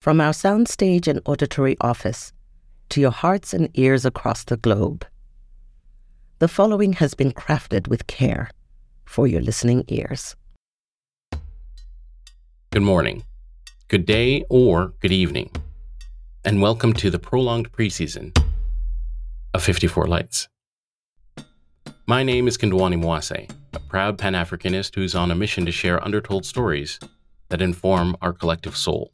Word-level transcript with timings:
From 0.00 0.20
our 0.20 0.30
soundstage 0.30 1.08
and 1.08 1.20
auditory 1.24 1.76
office 1.80 2.32
to 2.90 3.00
your 3.00 3.10
hearts 3.10 3.52
and 3.52 3.68
ears 3.74 4.04
across 4.04 4.44
the 4.44 4.56
globe, 4.56 5.04
the 6.38 6.46
following 6.46 6.92
has 6.94 7.14
been 7.14 7.32
crafted 7.32 7.88
with 7.88 8.06
care 8.06 8.48
for 9.04 9.26
your 9.26 9.40
listening 9.40 9.82
ears. 9.88 10.36
Good 12.70 12.82
morning, 12.82 13.24
good 13.88 14.06
day, 14.06 14.44
or 14.48 14.92
good 15.00 15.10
evening, 15.10 15.50
and 16.44 16.62
welcome 16.62 16.92
to 16.92 17.10
the 17.10 17.18
prolonged 17.18 17.72
preseason 17.72 18.38
of 19.52 19.64
54 19.64 20.06
Lights. 20.06 20.46
My 22.06 22.22
name 22.22 22.46
is 22.46 22.56
Kondwani 22.56 23.02
Mwase, 23.02 23.50
a 23.72 23.80
proud 23.80 24.16
Pan 24.16 24.34
Africanist 24.34 24.94
who's 24.94 25.16
on 25.16 25.32
a 25.32 25.34
mission 25.34 25.66
to 25.66 25.72
share 25.72 26.02
undertold 26.04 26.46
stories 26.46 27.00
that 27.48 27.60
inform 27.60 28.16
our 28.22 28.32
collective 28.32 28.76
soul. 28.76 29.10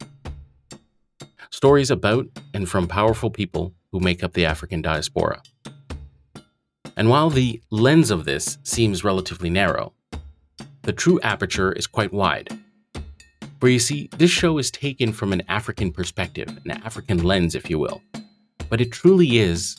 Stories 1.55 1.89
about 1.89 2.27
and 2.53 2.67
from 2.67 2.85
powerful 2.85 3.29
people 3.29 3.73
who 3.93 4.01
make 4.01 4.25
up 4.25 4.33
the 4.33 4.43
African 4.43 4.81
diaspora. 4.81 5.41
And 6.97 7.09
while 7.09 7.29
the 7.29 7.61
lens 7.71 8.11
of 8.11 8.25
this 8.25 8.57
seems 8.63 9.05
relatively 9.05 9.49
narrow, 9.49 9.93
the 10.81 10.91
true 10.91 11.17
aperture 11.21 11.71
is 11.71 11.87
quite 11.87 12.11
wide. 12.11 12.49
For 13.61 13.69
you 13.69 13.79
see, 13.79 14.09
this 14.17 14.31
show 14.31 14.57
is 14.57 14.69
taken 14.69 15.13
from 15.13 15.31
an 15.31 15.43
African 15.47 15.93
perspective, 15.93 16.49
an 16.65 16.71
African 16.71 17.23
lens, 17.23 17.55
if 17.55 17.69
you 17.69 17.79
will. 17.79 18.01
But 18.69 18.81
it 18.81 18.91
truly 18.91 19.37
is 19.37 19.77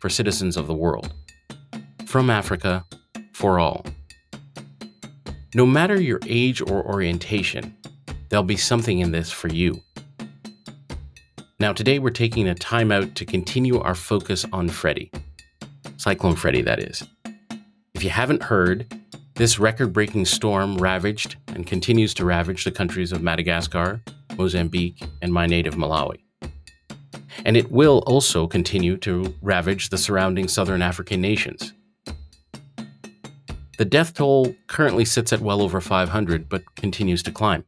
for 0.00 0.10
citizens 0.10 0.58
of 0.58 0.66
the 0.66 0.74
world. 0.74 1.14
From 2.04 2.28
Africa, 2.28 2.84
for 3.32 3.58
all. 3.58 3.86
No 5.54 5.64
matter 5.64 5.98
your 5.98 6.20
age 6.26 6.60
or 6.60 6.84
orientation, 6.84 7.74
there'll 8.28 8.44
be 8.44 8.58
something 8.58 8.98
in 8.98 9.12
this 9.12 9.30
for 9.30 9.48
you. 9.48 9.80
Now, 11.58 11.72
today 11.72 11.98
we're 11.98 12.10
taking 12.10 12.46
a 12.48 12.54
time 12.54 12.92
out 12.92 13.14
to 13.14 13.24
continue 13.24 13.80
our 13.80 13.94
focus 13.94 14.44
on 14.52 14.68
Freddy. 14.68 15.10
Cyclone 15.96 16.36
Freddy, 16.36 16.60
that 16.60 16.78
is. 16.78 17.02
If 17.94 18.04
you 18.04 18.10
haven't 18.10 18.42
heard, 18.42 18.86
this 19.36 19.58
record 19.58 19.94
breaking 19.94 20.26
storm 20.26 20.76
ravaged 20.76 21.36
and 21.48 21.66
continues 21.66 22.12
to 22.14 22.26
ravage 22.26 22.64
the 22.64 22.70
countries 22.70 23.10
of 23.10 23.22
Madagascar, 23.22 24.02
Mozambique, 24.36 25.02
and 25.22 25.32
my 25.32 25.46
native 25.46 25.76
Malawi. 25.76 26.18
And 27.46 27.56
it 27.56 27.72
will 27.72 28.02
also 28.06 28.46
continue 28.46 28.98
to 28.98 29.34
ravage 29.40 29.88
the 29.88 29.96
surrounding 29.96 30.48
southern 30.48 30.82
African 30.82 31.22
nations. 31.22 31.72
The 33.78 33.86
death 33.86 34.12
toll 34.12 34.54
currently 34.66 35.06
sits 35.06 35.32
at 35.32 35.40
well 35.40 35.62
over 35.62 35.80
500, 35.80 36.50
but 36.50 36.62
continues 36.76 37.22
to 37.22 37.32
climb. 37.32 37.64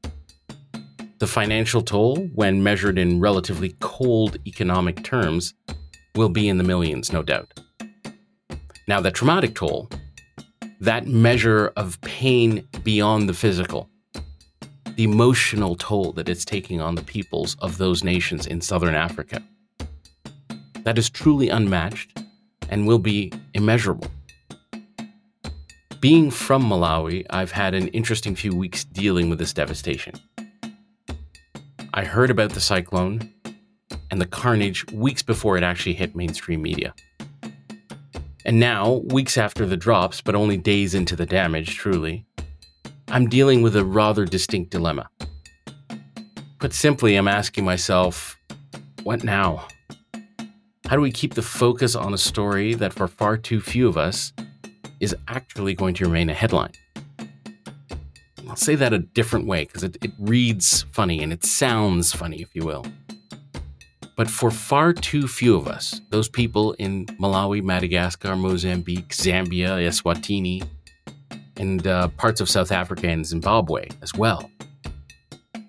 The 1.18 1.26
financial 1.26 1.82
toll, 1.82 2.28
when 2.34 2.62
measured 2.62 2.96
in 2.96 3.18
relatively 3.18 3.74
cold 3.80 4.36
economic 4.46 5.02
terms, 5.02 5.52
will 6.14 6.28
be 6.28 6.48
in 6.48 6.58
the 6.58 6.64
millions, 6.64 7.12
no 7.12 7.24
doubt. 7.24 7.58
Now, 8.86 9.00
the 9.00 9.10
traumatic 9.10 9.56
toll, 9.56 9.90
that 10.80 11.08
measure 11.08 11.72
of 11.76 12.00
pain 12.02 12.68
beyond 12.84 13.28
the 13.28 13.34
physical, 13.34 13.90
the 14.94 15.02
emotional 15.02 15.74
toll 15.74 16.12
that 16.12 16.28
it's 16.28 16.44
taking 16.44 16.80
on 16.80 16.94
the 16.94 17.02
peoples 17.02 17.56
of 17.56 17.78
those 17.78 18.04
nations 18.04 18.46
in 18.46 18.60
southern 18.60 18.94
Africa, 18.94 19.42
that 20.84 20.98
is 20.98 21.10
truly 21.10 21.48
unmatched 21.48 22.16
and 22.68 22.86
will 22.86 23.00
be 23.00 23.32
immeasurable. 23.54 24.06
Being 26.00 26.30
from 26.30 26.62
Malawi, 26.62 27.26
I've 27.28 27.50
had 27.50 27.74
an 27.74 27.88
interesting 27.88 28.36
few 28.36 28.54
weeks 28.54 28.84
dealing 28.84 29.28
with 29.28 29.40
this 29.40 29.52
devastation. 29.52 30.14
I 31.98 32.04
heard 32.04 32.30
about 32.30 32.52
the 32.52 32.60
cyclone 32.60 33.28
and 34.12 34.20
the 34.20 34.26
carnage 34.26 34.86
weeks 34.92 35.20
before 35.20 35.56
it 35.56 35.64
actually 35.64 35.94
hit 35.94 36.14
mainstream 36.14 36.62
media. 36.62 36.94
And 38.44 38.60
now, 38.60 39.02
weeks 39.06 39.36
after 39.36 39.66
the 39.66 39.76
drops, 39.76 40.20
but 40.20 40.36
only 40.36 40.56
days 40.56 40.94
into 40.94 41.16
the 41.16 41.26
damage, 41.26 41.74
truly, 41.74 42.24
I'm 43.08 43.28
dealing 43.28 43.62
with 43.62 43.74
a 43.74 43.84
rather 43.84 44.24
distinct 44.26 44.70
dilemma. 44.70 45.10
Put 46.60 46.72
simply, 46.72 47.16
I'm 47.16 47.26
asking 47.26 47.64
myself, 47.64 48.38
what 49.02 49.24
now? 49.24 49.66
How 50.86 50.94
do 50.94 51.00
we 51.00 51.10
keep 51.10 51.34
the 51.34 51.42
focus 51.42 51.96
on 51.96 52.14
a 52.14 52.18
story 52.18 52.74
that 52.74 52.92
for 52.92 53.08
far 53.08 53.36
too 53.36 53.60
few 53.60 53.88
of 53.88 53.98
us 53.98 54.32
is 55.00 55.16
actually 55.26 55.74
going 55.74 55.94
to 55.94 56.04
remain 56.04 56.30
a 56.30 56.34
headline? 56.34 56.70
I'll 58.48 58.56
say 58.56 58.74
that 58.76 58.94
a 58.94 58.98
different 58.98 59.46
way 59.46 59.64
because 59.64 59.84
it, 59.84 59.98
it 60.02 60.12
reads 60.18 60.86
funny 60.92 61.22
and 61.22 61.32
it 61.32 61.44
sounds 61.44 62.12
funny, 62.12 62.40
if 62.40 62.54
you 62.54 62.64
will. 62.64 62.86
But 64.16 64.28
for 64.28 64.50
far 64.50 64.92
too 64.92 65.28
few 65.28 65.54
of 65.54 65.68
us, 65.68 66.00
those 66.10 66.28
people 66.28 66.72
in 66.72 67.06
Malawi, 67.20 67.62
Madagascar, 67.62 68.34
Mozambique, 68.34 69.10
Zambia, 69.10 69.78
Eswatini, 69.86 70.66
and 71.56 71.86
uh, 71.86 72.08
parts 72.08 72.40
of 72.40 72.48
South 72.48 72.72
Africa 72.72 73.08
and 73.08 73.24
Zimbabwe 73.24 73.88
as 74.02 74.14
well, 74.14 74.50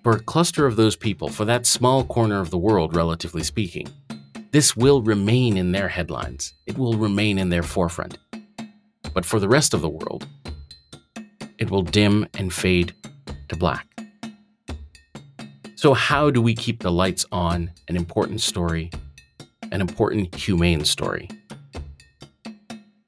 for 0.02 0.12
a 0.12 0.20
cluster 0.20 0.66
of 0.66 0.76
those 0.76 0.96
people, 0.96 1.28
for 1.28 1.44
that 1.44 1.66
small 1.66 2.04
corner 2.04 2.40
of 2.40 2.50
the 2.50 2.58
world, 2.58 2.96
relatively 2.96 3.42
speaking, 3.42 3.86
this 4.50 4.74
will 4.74 5.02
remain 5.02 5.56
in 5.56 5.72
their 5.72 5.88
headlines. 5.88 6.54
It 6.66 6.78
will 6.78 6.94
remain 6.94 7.38
in 7.38 7.50
their 7.50 7.62
forefront. 7.62 8.18
But 9.12 9.24
for 9.24 9.38
the 9.38 9.48
rest 9.48 9.74
of 9.74 9.80
the 9.80 9.88
world, 9.88 10.26
it 11.60 11.70
will 11.70 11.82
dim 11.82 12.26
and 12.34 12.52
fade 12.52 12.92
to 13.48 13.56
black. 13.56 13.86
So, 15.76 15.94
how 15.94 16.30
do 16.30 16.42
we 16.42 16.54
keep 16.54 16.82
the 16.82 16.90
lights 16.90 17.24
on 17.30 17.70
an 17.88 17.96
important 17.96 18.40
story, 18.40 18.90
an 19.70 19.80
important 19.80 20.34
humane 20.34 20.84
story? 20.84 21.28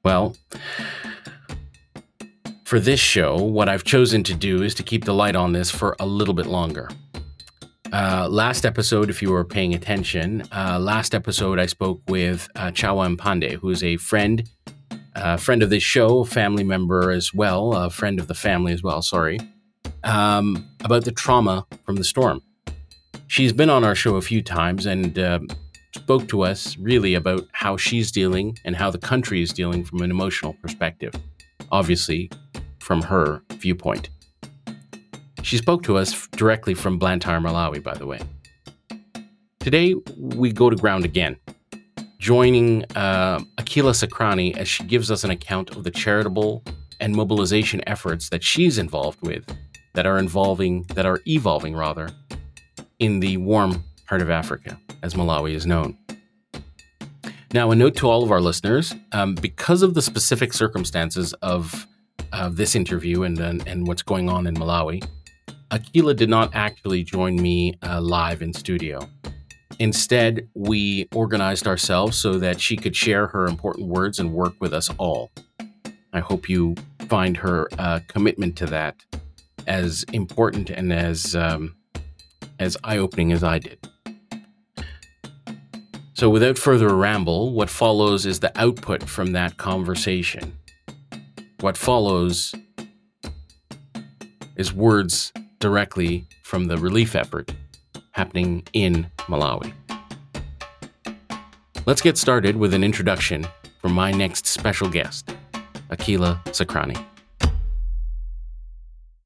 Well, 0.03 0.35
for 2.63 2.79
this 2.79 2.99
show, 2.99 3.35
what 3.37 3.69
I've 3.69 3.83
chosen 3.83 4.23
to 4.23 4.33
do 4.33 4.63
is 4.63 4.73
to 4.75 4.83
keep 4.83 5.05
the 5.05 5.13
light 5.13 5.35
on 5.35 5.53
this 5.53 5.69
for 5.69 5.95
a 5.99 6.05
little 6.05 6.33
bit 6.33 6.47
longer. 6.47 6.89
Uh, 7.91 8.27
last 8.27 8.65
episode, 8.65 9.11
if 9.11 9.21
you 9.21 9.29
were 9.31 9.45
paying 9.45 9.75
attention, 9.75 10.43
uh, 10.51 10.79
last 10.79 11.13
episode 11.13 11.59
I 11.59 11.67
spoke 11.67 12.01
with 12.07 12.49
uh, 12.55 12.71
Chawa 12.71 13.15
Mpande, 13.15 13.53
who 13.53 13.69
is 13.69 13.83
a 13.83 13.97
friend 13.97 14.49
a 15.15 15.37
friend 15.37 15.63
of 15.63 15.69
this 15.69 15.83
show, 15.83 16.23
family 16.23 16.63
member 16.63 17.11
as 17.11 17.33
well, 17.33 17.73
a 17.73 17.89
friend 17.89 18.19
of 18.19 18.27
the 18.27 18.33
family 18.33 18.73
as 18.73 18.83
well, 18.83 19.01
sorry, 19.01 19.39
um, 20.03 20.67
about 20.83 21.05
the 21.05 21.11
trauma 21.11 21.65
from 21.85 21.95
the 21.95 22.03
storm. 22.03 22.41
She's 23.27 23.53
been 23.53 23.69
on 23.69 23.83
our 23.83 23.95
show 23.95 24.15
a 24.15 24.21
few 24.21 24.41
times 24.41 24.85
and 24.85 25.17
uh, 25.17 25.39
spoke 25.95 26.27
to 26.29 26.41
us 26.41 26.77
really 26.77 27.13
about 27.13 27.47
how 27.51 27.77
she's 27.77 28.11
dealing 28.11 28.57
and 28.65 28.75
how 28.75 28.89
the 28.89 28.97
country 28.97 29.41
is 29.41 29.53
dealing 29.53 29.83
from 29.83 30.01
an 30.01 30.11
emotional 30.11 30.53
perspective, 30.61 31.13
obviously 31.71 32.29
from 32.79 33.01
her 33.01 33.41
viewpoint. 33.51 34.09
She 35.41 35.57
spoke 35.57 35.83
to 35.83 35.97
us 35.97 36.27
directly 36.27 36.73
from 36.73 36.97
Blantyre, 36.97 37.39
Malawi, 37.39 37.83
by 37.83 37.93
the 37.93 38.05
way. 38.05 38.19
Today, 39.59 39.95
we 40.17 40.51
go 40.51 40.69
to 40.69 40.75
ground 40.75 41.05
again 41.05 41.37
joining 42.23 42.85
uh, 42.95 43.37
Akeela 43.57 43.91
Sacranie 43.91 44.55
as 44.55 44.65
she 44.65 44.85
gives 44.85 45.11
us 45.11 45.25
an 45.25 45.29
account 45.29 45.75
of 45.75 45.83
the 45.83 45.91
charitable 45.91 46.63
and 47.01 47.13
mobilization 47.13 47.83
efforts 47.85 48.29
that 48.29 48.41
she's 48.41 48.77
involved 48.77 49.19
with 49.27 49.45
that 49.93 50.05
are 50.05 50.17
involving 50.17 50.83
that 50.95 51.05
are 51.05 51.19
evolving 51.27 51.75
rather 51.75 52.09
in 52.99 53.19
the 53.19 53.35
warm 53.35 53.83
part 54.07 54.21
of 54.21 54.29
Africa, 54.29 54.79
as 55.01 55.15
Malawi 55.15 55.53
is 55.53 55.65
known. 55.65 55.97
Now, 57.53 57.71
a 57.71 57.75
note 57.75 57.97
to 57.97 58.09
all 58.09 58.23
of 58.23 58.31
our 58.31 58.39
listeners: 58.39 58.95
um, 59.11 59.35
because 59.35 59.81
of 59.81 59.93
the 59.93 60.01
specific 60.01 60.53
circumstances 60.53 61.33
of 61.41 61.85
this 62.51 62.73
interview 62.73 63.23
and, 63.23 63.37
and 63.37 63.67
and 63.67 63.85
what's 63.85 64.01
going 64.01 64.29
on 64.29 64.47
in 64.47 64.55
Malawi, 64.55 65.05
Akeela 65.71 66.15
did 66.15 66.29
not 66.29 66.55
actually 66.55 67.03
join 67.03 67.35
me 67.35 67.73
uh, 67.83 67.99
live 67.99 68.41
in 68.41 68.53
studio. 68.53 69.09
Instead, 69.79 70.47
we 70.53 71.07
organized 71.13 71.67
ourselves 71.67 72.17
so 72.17 72.37
that 72.37 72.59
she 72.59 72.75
could 72.75 72.95
share 72.95 73.27
her 73.27 73.45
important 73.45 73.87
words 73.87 74.19
and 74.19 74.33
work 74.33 74.53
with 74.59 74.73
us 74.73 74.89
all. 74.97 75.31
I 76.13 76.19
hope 76.19 76.47
you 76.47 76.75
find 77.07 77.37
her 77.37 77.67
uh, 77.77 77.99
commitment 78.07 78.55
to 78.57 78.65
that 78.67 78.95
as 79.67 80.03
important 80.13 80.69
and 80.69 80.93
as 80.93 81.35
um, 81.35 81.75
as 82.59 82.77
eye-opening 82.83 83.31
as 83.31 83.43
I 83.43 83.59
did. 83.59 83.79
So, 86.13 86.29
without 86.29 86.57
further 86.57 86.95
ramble, 86.95 87.53
what 87.53 87.69
follows 87.69 88.25
is 88.25 88.39
the 88.39 88.51
output 88.59 89.03
from 89.03 89.31
that 89.31 89.57
conversation. 89.57 90.57
What 91.59 91.75
follows 91.75 92.53
is 94.55 94.71
words 94.71 95.33
directly 95.59 96.25
from 96.43 96.65
the 96.65 96.77
relief 96.77 97.15
effort 97.15 97.51
happening 98.13 98.63
in 98.73 99.07
Malawi. 99.27 99.73
Let's 101.85 102.01
get 102.01 102.17
started 102.17 102.55
with 102.55 102.73
an 102.73 102.83
introduction 102.83 103.45
from 103.81 103.91
my 103.91 104.11
next 104.11 104.47
special 104.47 104.89
guest, 104.89 105.35
Akeela 105.89 106.41
Sacranie. 106.45 107.03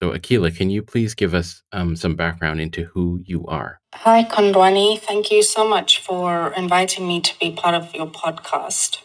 So, 0.02 0.12
Akeela, 0.12 0.56
can 0.56 0.70
you 0.70 0.82
please 0.82 1.14
give 1.14 1.34
us 1.34 1.64
um, 1.72 1.96
some 1.96 2.16
background 2.16 2.62
into 2.62 2.86
who 2.86 3.20
you 3.24 3.46
are? 3.46 3.80
Hi, 3.94 4.24
Kondwani. 4.24 5.00
Thank 5.00 5.32
you 5.32 5.44
so 5.44 5.68
much 5.68 6.00
for 6.02 6.54
inviting 6.54 7.08
me 7.08 7.22
to 7.22 7.40
be 7.40 7.52
part 7.52 7.76
of 7.76 7.94
your 7.94 8.08
podcast. 8.08 8.98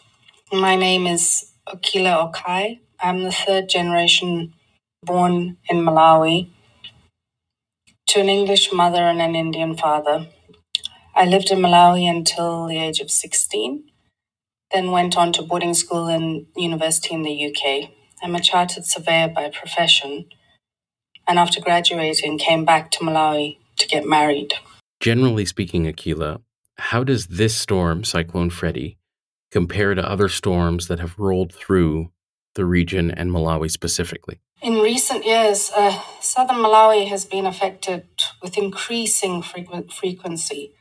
My 0.51 0.75
name 0.75 1.07
is 1.07 1.51
Akeela 1.67 2.31
Okhai. 2.31 2.79
I'm 2.99 3.23
the 3.23 3.31
third 3.31 3.69
generation 3.69 4.53
born 5.03 5.57
in 5.69 5.77
Malawi 5.77 6.52
to 8.07 8.19
an 8.19 8.29
English 8.29 8.71
mother 8.71 9.03
and 9.03 9.21
an 9.21 9.35
Indian 9.35 9.75
father. 9.75 10.27
I 11.15 11.25
lived 11.25 11.51
in 11.51 11.59
Malawi 11.59 12.09
until 12.09 12.67
the 12.67 12.77
age 12.77 12.99
of 12.99 13.11
16, 13.11 13.83
then 14.71 14.91
went 14.91 15.17
on 15.17 15.31
to 15.33 15.41
boarding 15.41 15.73
school 15.73 16.07
and 16.07 16.47
university 16.55 17.13
in 17.13 17.23
the 17.23 17.47
UK. 17.47 17.89
I'm 18.21 18.35
a 18.35 18.39
chartered 18.39 18.85
surveyor 18.85 19.29
by 19.29 19.49
profession, 19.49 20.25
and 21.27 21.37
after 21.37 21.59
graduating, 21.59 22.37
came 22.37 22.65
back 22.65 22.91
to 22.91 22.99
Malawi 22.99 23.57
to 23.77 23.87
get 23.87 24.05
married. 24.05 24.53
Generally 24.99 25.45
speaking, 25.45 25.85
Akeela, 25.85 26.41
how 26.77 27.03
does 27.03 27.27
this 27.27 27.55
storm, 27.55 28.03
Cyclone 28.03 28.49
Freddy, 28.49 28.97
compare 29.51 29.93
to 29.93 30.09
other 30.09 30.29
storms 30.29 30.87
that 30.87 30.99
have 30.99 31.19
rolled 31.19 31.53
through 31.53 32.12
the 32.55 32.65
region 32.65 33.11
and 33.11 33.31
Malawi 33.31 33.69
specifically? 33.69 34.39
In 34.61 34.75
recent 34.75 35.25
years, 35.25 35.71
uh, 35.75 35.99
southern 36.21 36.57
Malawi 36.57 37.07
has 37.07 37.25
been 37.25 37.45
affected 37.45 38.05
with 38.41 38.57
increasing 38.57 39.41
frequ- 39.41 39.91
frequency 39.91 40.73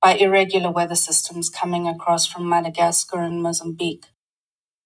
by 0.00 0.14
irregular 0.14 0.70
weather 0.70 0.94
systems 0.94 1.48
coming 1.48 1.88
across 1.88 2.26
from 2.26 2.48
Madagascar 2.48 3.20
and 3.20 3.42
Mozambique. 3.42 4.06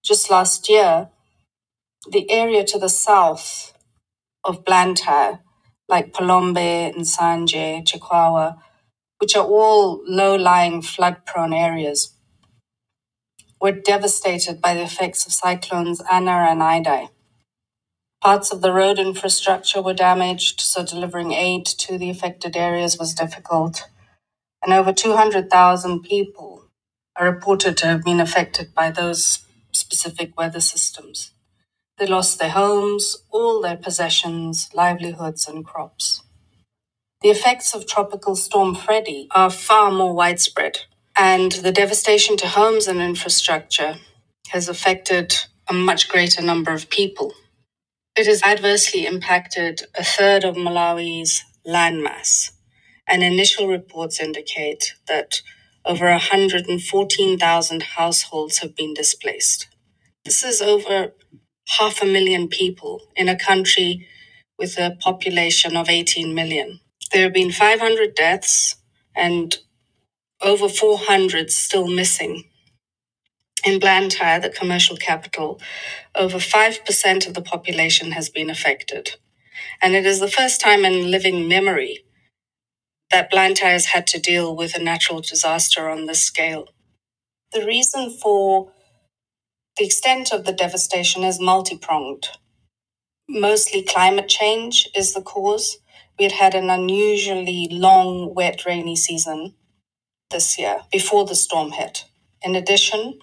Just 0.02 0.30
last 0.30 0.68
year, 0.68 1.10
the 2.10 2.30
area 2.30 2.64
to 2.64 2.78
the 2.78 2.88
south 2.88 3.74
of 4.44 4.64
Blantyre, 4.64 5.40
like 5.88 6.12
Phalombe, 6.12 6.94
Nsanje, 6.94 7.84
Chikwawa, 7.84 8.58
which 9.18 9.36
are 9.36 9.44
all 9.44 10.02
low 10.06 10.34
lying 10.36 10.80
flood 10.80 11.26
prone 11.26 11.52
areas, 11.52 12.16
were 13.60 13.72
devastated 13.72 14.60
by 14.60 14.74
the 14.74 14.82
effects 14.84 15.26
of 15.26 15.32
cyclones 15.32 16.02
Ana 16.10 16.48
and 16.50 16.62
Idai. 16.62 17.10
Parts 18.22 18.52
of 18.52 18.62
the 18.62 18.72
road 18.72 18.98
infrastructure 18.98 19.82
were 19.82 19.94
damaged, 19.94 20.60
so 20.60 20.84
delivering 20.84 21.32
aid 21.32 21.66
to 21.66 21.98
the 21.98 22.10
affected 22.10 22.56
areas 22.56 22.98
was 22.98 23.14
difficult. 23.14 23.88
And 24.64 24.72
over 24.74 24.92
200,000 24.92 26.02
people 26.02 26.64
are 27.16 27.30
reported 27.30 27.76
to 27.78 27.86
have 27.86 28.04
been 28.04 28.20
affected 28.20 28.74
by 28.74 28.90
those 28.90 29.40
specific 29.72 30.36
weather 30.38 30.60
systems. 30.60 31.32
They 31.98 32.06
lost 32.06 32.38
their 32.38 32.50
homes, 32.50 33.18
all 33.30 33.62
their 33.62 33.76
possessions, 33.76 34.70
livelihoods, 34.74 35.48
and 35.48 35.64
crops. 35.64 36.22
The 37.22 37.30
effects 37.30 37.74
of 37.74 37.86
Tropical 37.86 38.36
Storm 38.36 38.74
Freddy 38.76 39.28
are 39.34 39.50
far 39.50 39.90
more 39.90 40.14
widespread, 40.14 40.80
and 41.16 41.52
the 41.52 41.72
devastation 41.72 42.36
to 42.38 42.48
homes 42.48 42.88
and 42.88 43.00
infrastructure 43.00 43.96
has 44.48 44.68
affected 44.68 45.34
a 45.68 45.72
much 45.72 46.08
greater 46.08 46.42
number 46.42 46.72
of 46.72 46.90
people. 46.90 47.34
It 48.16 48.26
has 48.26 48.42
adversely 48.42 49.06
impacted 49.06 49.82
a 49.94 50.04
third 50.04 50.44
of 50.44 50.56
Malawi's 50.56 51.44
landmass, 51.66 52.52
and 53.08 53.22
initial 53.22 53.68
reports 53.68 54.20
indicate 54.20 54.94
that 55.08 55.42
over 55.84 56.06
114,000 56.06 57.82
households 57.82 58.58
have 58.58 58.76
been 58.76 58.94
displaced. 58.94 59.68
This 60.24 60.44
is 60.44 60.62
over 60.62 61.12
half 61.78 62.02
a 62.02 62.06
million 62.06 62.48
people 62.48 63.02
in 63.16 63.28
a 63.28 63.38
country 63.38 64.06
with 64.58 64.78
a 64.78 64.96
population 65.00 65.76
of 65.76 65.88
18 65.88 66.34
million. 66.34 66.80
There 67.12 67.24
have 67.24 67.32
been 67.32 67.52
500 67.52 68.14
deaths 68.14 68.76
and 69.16 69.58
over 70.42 70.68
400 70.68 71.50
still 71.50 71.88
missing 71.88 72.44
in 73.64 73.78
Blantyre, 73.78 74.40
the 74.40 74.50
commercial 74.50 74.96
capital, 74.96 75.60
over 76.14 76.38
5% 76.38 77.26
of 77.26 77.34
the 77.34 77.42
population 77.42 78.12
has 78.12 78.28
been 78.30 78.50
affected. 78.50 79.16
And 79.82 79.94
it 79.94 80.06
is 80.06 80.20
the 80.20 80.30
first 80.30 80.60
time 80.60 80.84
in 80.84 81.10
living 81.10 81.48
memory 81.48 82.04
that 83.10 83.30
Blantyre 83.30 83.72
has 83.72 83.86
had 83.86 84.06
to 84.08 84.20
deal 84.20 84.54
with 84.56 84.76
a 84.76 84.82
natural 84.82 85.20
disaster 85.20 85.88
on 85.88 86.06
this 86.06 86.22
scale. 86.22 86.68
The 87.52 87.66
reason 87.66 88.10
for 88.10 88.72
the 89.78 89.84
extent 89.86 90.32
of 90.32 90.44
the 90.44 90.52
devastation 90.52 91.24
is 91.24 91.40
multi 91.40 91.76
pronged. 91.76 92.28
Mostly 93.28 93.82
climate 93.82 94.28
change 94.28 94.88
is 94.94 95.14
the 95.14 95.22
cause. 95.22 95.78
We 96.18 96.24
had 96.24 96.32
had 96.32 96.54
an 96.54 96.70
unusually 96.70 97.68
long, 97.70 98.34
wet, 98.34 98.66
rainy 98.66 98.96
season 98.96 99.54
this 100.30 100.58
year 100.58 100.82
before 100.92 101.26
the 101.26 101.34
storm 101.34 101.72
hit. 101.72 102.04
In 102.42 102.56
addition, 102.56 103.18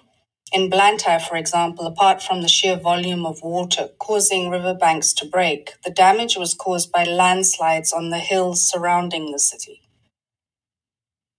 in 0.52 0.70
Blantyre, 0.70 1.20
for 1.20 1.36
example, 1.36 1.86
apart 1.86 2.22
from 2.22 2.42
the 2.42 2.48
sheer 2.48 2.76
volume 2.76 3.26
of 3.26 3.42
water 3.42 3.90
causing 3.98 4.50
riverbanks 4.50 5.12
to 5.14 5.26
break, 5.26 5.72
the 5.84 5.90
damage 5.90 6.36
was 6.36 6.54
caused 6.54 6.92
by 6.92 7.04
landslides 7.04 7.92
on 7.92 8.10
the 8.10 8.18
hills 8.18 8.68
surrounding 8.68 9.32
the 9.32 9.38
city. 9.38 9.82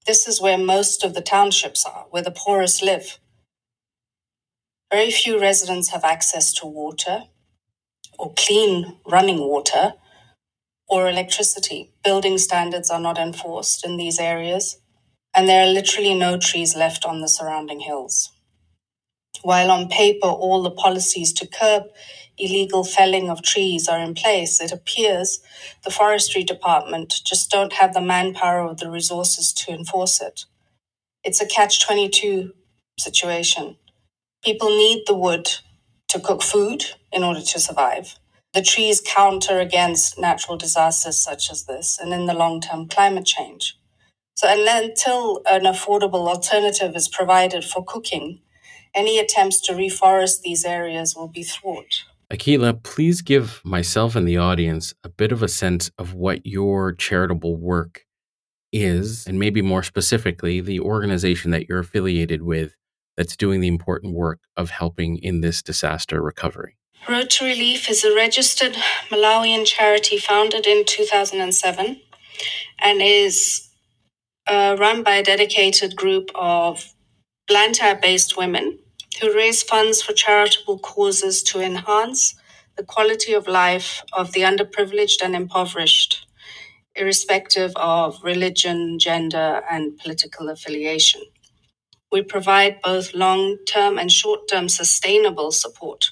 This 0.05 0.27
is 0.27 0.41
where 0.41 0.57
most 0.57 1.03
of 1.03 1.13
the 1.13 1.21
townships 1.21 1.85
are, 1.85 2.05
where 2.09 2.23
the 2.23 2.31
poorest 2.31 2.83
live. 2.83 3.19
Very 4.91 5.11
few 5.11 5.39
residents 5.39 5.89
have 5.89 6.03
access 6.03 6.53
to 6.55 6.67
water, 6.67 7.25
or 8.17 8.33
clean 8.37 8.97
running 9.05 9.39
water, 9.39 9.93
or 10.87 11.09
electricity. 11.09 11.93
Building 12.03 12.37
standards 12.37 12.89
are 12.89 12.99
not 12.99 13.19
enforced 13.19 13.85
in 13.85 13.97
these 13.97 14.19
areas, 14.19 14.77
and 15.35 15.47
there 15.49 15.63
are 15.63 15.73
literally 15.73 16.15
no 16.15 16.37
trees 16.37 16.75
left 16.75 17.05
on 17.05 17.21
the 17.21 17.29
surrounding 17.29 17.81
hills. 17.81 18.31
While 19.43 19.71
on 19.71 19.89
paper 19.89 20.27
all 20.27 20.63
the 20.63 20.71
policies 20.71 21.33
to 21.33 21.47
curb 21.47 21.85
illegal 22.37 22.83
felling 22.83 23.29
of 23.29 23.43
trees 23.43 23.87
are 23.89 23.99
in 23.99 24.15
place, 24.15 24.61
it 24.61 24.71
appears 24.71 25.41
the 25.85 25.91
forestry 25.91 26.43
department 26.43 27.21
just 27.25 27.51
don't 27.51 27.73
have 27.73 27.93
the 27.93 28.01
manpower 28.01 28.67
or 28.67 28.75
the 28.75 28.91
resources 28.91 29.53
to 29.53 29.71
enforce 29.73 30.21
it. 30.21 30.45
It's 31.23 31.41
a 31.41 31.47
catch 31.47 31.81
22 31.85 32.53
situation. 32.99 33.77
People 34.43 34.69
need 34.69 35.03
the 35.07 35.15
wood 35.15 35.49
to 36.09 36.19
cook 36.19 36.43
food 36.43 36.85
in 37.13 37.23
order 37.23 37.41
to 37.41 37.59
survive. 37.59 38.19
The 38.53 38.63
trees 38.63 39.01
counter 39.01 39.59
against 39.61 40.19
natural 40.19 40.57
disasters 40.57 41.17
such 41.19 41.51
as 41.51 41.65
this 41.65 41.99
and 42.01 42.13
in 42.13 42.27
the 42.27 42.35
long 42.35 42.61
term 42.61 42.89
climate 42.89 43.25
change. 43.27 43.78
So, 44.39 44.47
and 44.47 44.85
until 44.85 45.41
an 45.49 45.63
affordable 45.63 46.25
alternative 46.29 46.95
is 46.95 47.09
provided 47.09 47.65
for 47.65 47.83
cooking, 47.83 48.39
any 48.95 49.19
attempts 49.19 49.59
to 49.63 49.73
reforest 49.73 50.43
these 50.43 50.63
areas 50.63 51.13
will 51.13 51.27
be 51.27 51.43
thwarted. 51.43 52.03
Akeela, 52.31 52.81
please 52.81 53.21
give 53.21 53.59
myself 53.65 54.15
and 54.15 54.25
the 54.25 54.37
audience 54.37 54.93
a 55.03 55.09
bit 55.09 55.33
of 55.33 55.43
a 55.43 55.49
sense 55.49 55.91
of 55.97 56.13
what 56.13 56.45
your 56.45 56.93
charitable 56.93 57.57
work 57.57 58.05
is, 58.71 59.27
and 59.27 59.39
maybe 59.39 59.61
more 59.61 59.83
specifically, 59.83 60.61
the 60.61 60.79
organization 60.79 61.51
that 61.51 61.67
you're 61.67 61.79
affiliated 61.79 62.41
with 62.41 62.77
that's 63.17 63.35
doing 63.35 63.59
the 63.59 63.67
important 63.67 64.13
work 64.13 64.39
of 64.55 64.69
helping 64.69 65.17
in 65.17 65.41
this 65.41 65.61
disaster 65.61 66.21
recovery. 66.21 66.77
Road 67.09 67.29
to 67.31 67.43
Relief 67.43 67.89
is 67.89 68.05
a 68.05 68.15
registered 68.15 68.77
Malawian 69.09 69.65
charity 69.65 70.17
founded 70.17 70.65
in 70.65 70.85
2007 70.85 71.99
and 72.81 73.01
is 73.01 73.68
uh, 74.49 74.77
run 74.79 75.03
by 75.03 75.17
a 75.17 75.23
dedicated 75.23 75.95
group 75.97 76.31
of 76.35 76.93
Blantyre 77.47 77.99
based 78.01 78.37
women 78.37 78.79
who 79.21 79.35
raise 79.35 79.63
funds 79.63 80.01
for 80.01 80.13
charitable 80.13 80.79
causes 80.79 81.43
to 81.43 81.61
enhance 81.61 82.35
the 82.77 82.83
quality 82.83 83.33
of 83.33 83.47
life 83.47 84.03
of 84.13 84.33
the 84.33 84.41
underprivileged 84.41 85.21
and 85.23 85.35
impoverished, 85.35 86.27
irrespective 86.95 87.73
of 87.77 88.23
religion, 88.23 88.99
gender, 88.99 89.63
and 89.71 89.97
political 89.99 90.49
affiliation. 90.49 91.21
We 92.11 92.23
provide 92.23 92.81
both 92.83 93.13
long 93.15 93.57
term 93.67 93.99
and 93.99 94.11
short 94.11 94.47
term 94.49 94.69
sustainable 94.69 95.51
support 95.51 96.11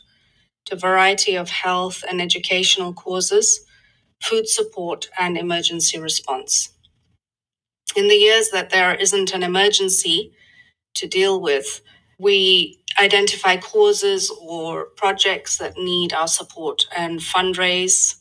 to 0.66 0.76
a 0.76 0.80
variety 0.80 1.36
of 1.36 1.50
health 1.50 2.04
and 2.10 2.22
educational 2.22 2.94
causes, 2.94 3.62
food 4.22 4.48
support, 4.50 5.10
and 5.20 5.38
emergency 5.38 6.00
response. 6.00 6.70
In 7.98 8.10
the 8.10 8.16
years 8.16 8.52
that 8.52 8.70
there 8.70 8.94
isn't 8.94 9.34
an 9.34 9.42
emergency, 9.42 10.32
to 10.94 11.08
deal 11.08 11.42
with, 11.42 11.82
we 12.20 12.78
identify 13.00 13.58
causes 13.58 14.32
or 14.40 14.86
projects 14.98 15.58
that 15.58 15.78
need 15.78 16.14
our 16.14 16.28
support 16.28 16.86
and 16.96 17.20
fundraise 17.20 18.18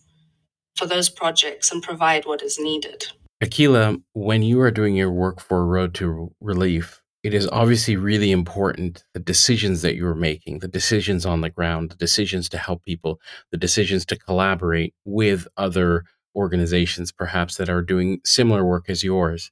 for 0.77 0.87
those 0.87 1.11
projects 1.11 1.71
and 1.71 1.83
provide 1.83 2.25
what 2.25 2.41
is 2.41 2.59
needed. 2.59 3.09
Akeela, 3.45 4.01
when 4.15 4.41
you 4.41 4.63
are 4.63 4.71
doing 4.71 4.97
your 4.97 5.13
work 5.13 5.41
for 5.41 5.67
Road 5.67 5.93
to 5.97 6.33
Relief, 6.41 7.03
it 7.23 7.35
is 7.35 7.47
obviously 7.53 7.97
really 7.97 8.33
important 8.33 9.05
the 9.13 9.21
decisions 9.21 9.83
that 9.83 9.95
you're 9.95 10.15
making, 10.15 10.61
the 10.61 10.69
decisions 10.69 11.27
on 11.27 11.43
the 11.43 11.51
ground, 11.51 11.91
the 11.91 11.97
decisions 11.97 12.49
to 12.49 12.57
help 12.57 12.83
people, 12.85 13.21
the 13.53 13.59
decisions 13.59 14.07
to 14.07 14.19
collaborate 14.19 14.95
with 15.05 15.47
other 15.59 16.05
organizations, 16.35 17.13
perhaps 17.13 17.57
that 17.57 17.69
are 17.69 17.83
doing 17.83 18.21
similar 18.25 18.65
work 18.65 18.89
as 18.89 19.03
yours, 19.03 19.51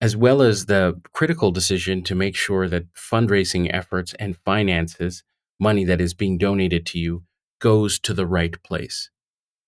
as 0.00 0.16
well 0.16 0.42
as 0.42 0.66
the 0.66 1.00
critical 1.12 1.50
decision 1.50 2.02
to 2.02 2.14
make 2.14 2.36
sure 2.36 2.68
that 2.68 2.92
fundraising 2.94 3.72
efforts 3.72 4.14
and 4.18 4.36
finances, 4.44 5.22
money 5.58 5.84
that 5.84 6.00
is 6.00 6.14
being 6.14 6.38
donated 6.38 6.84
to 6.86 6.98
you, 6.98 7.24
goes 7.60 7.98
to 7.98 8.12
the 8.12 8.26
right 8.26 8.62
place. 8.62 9.10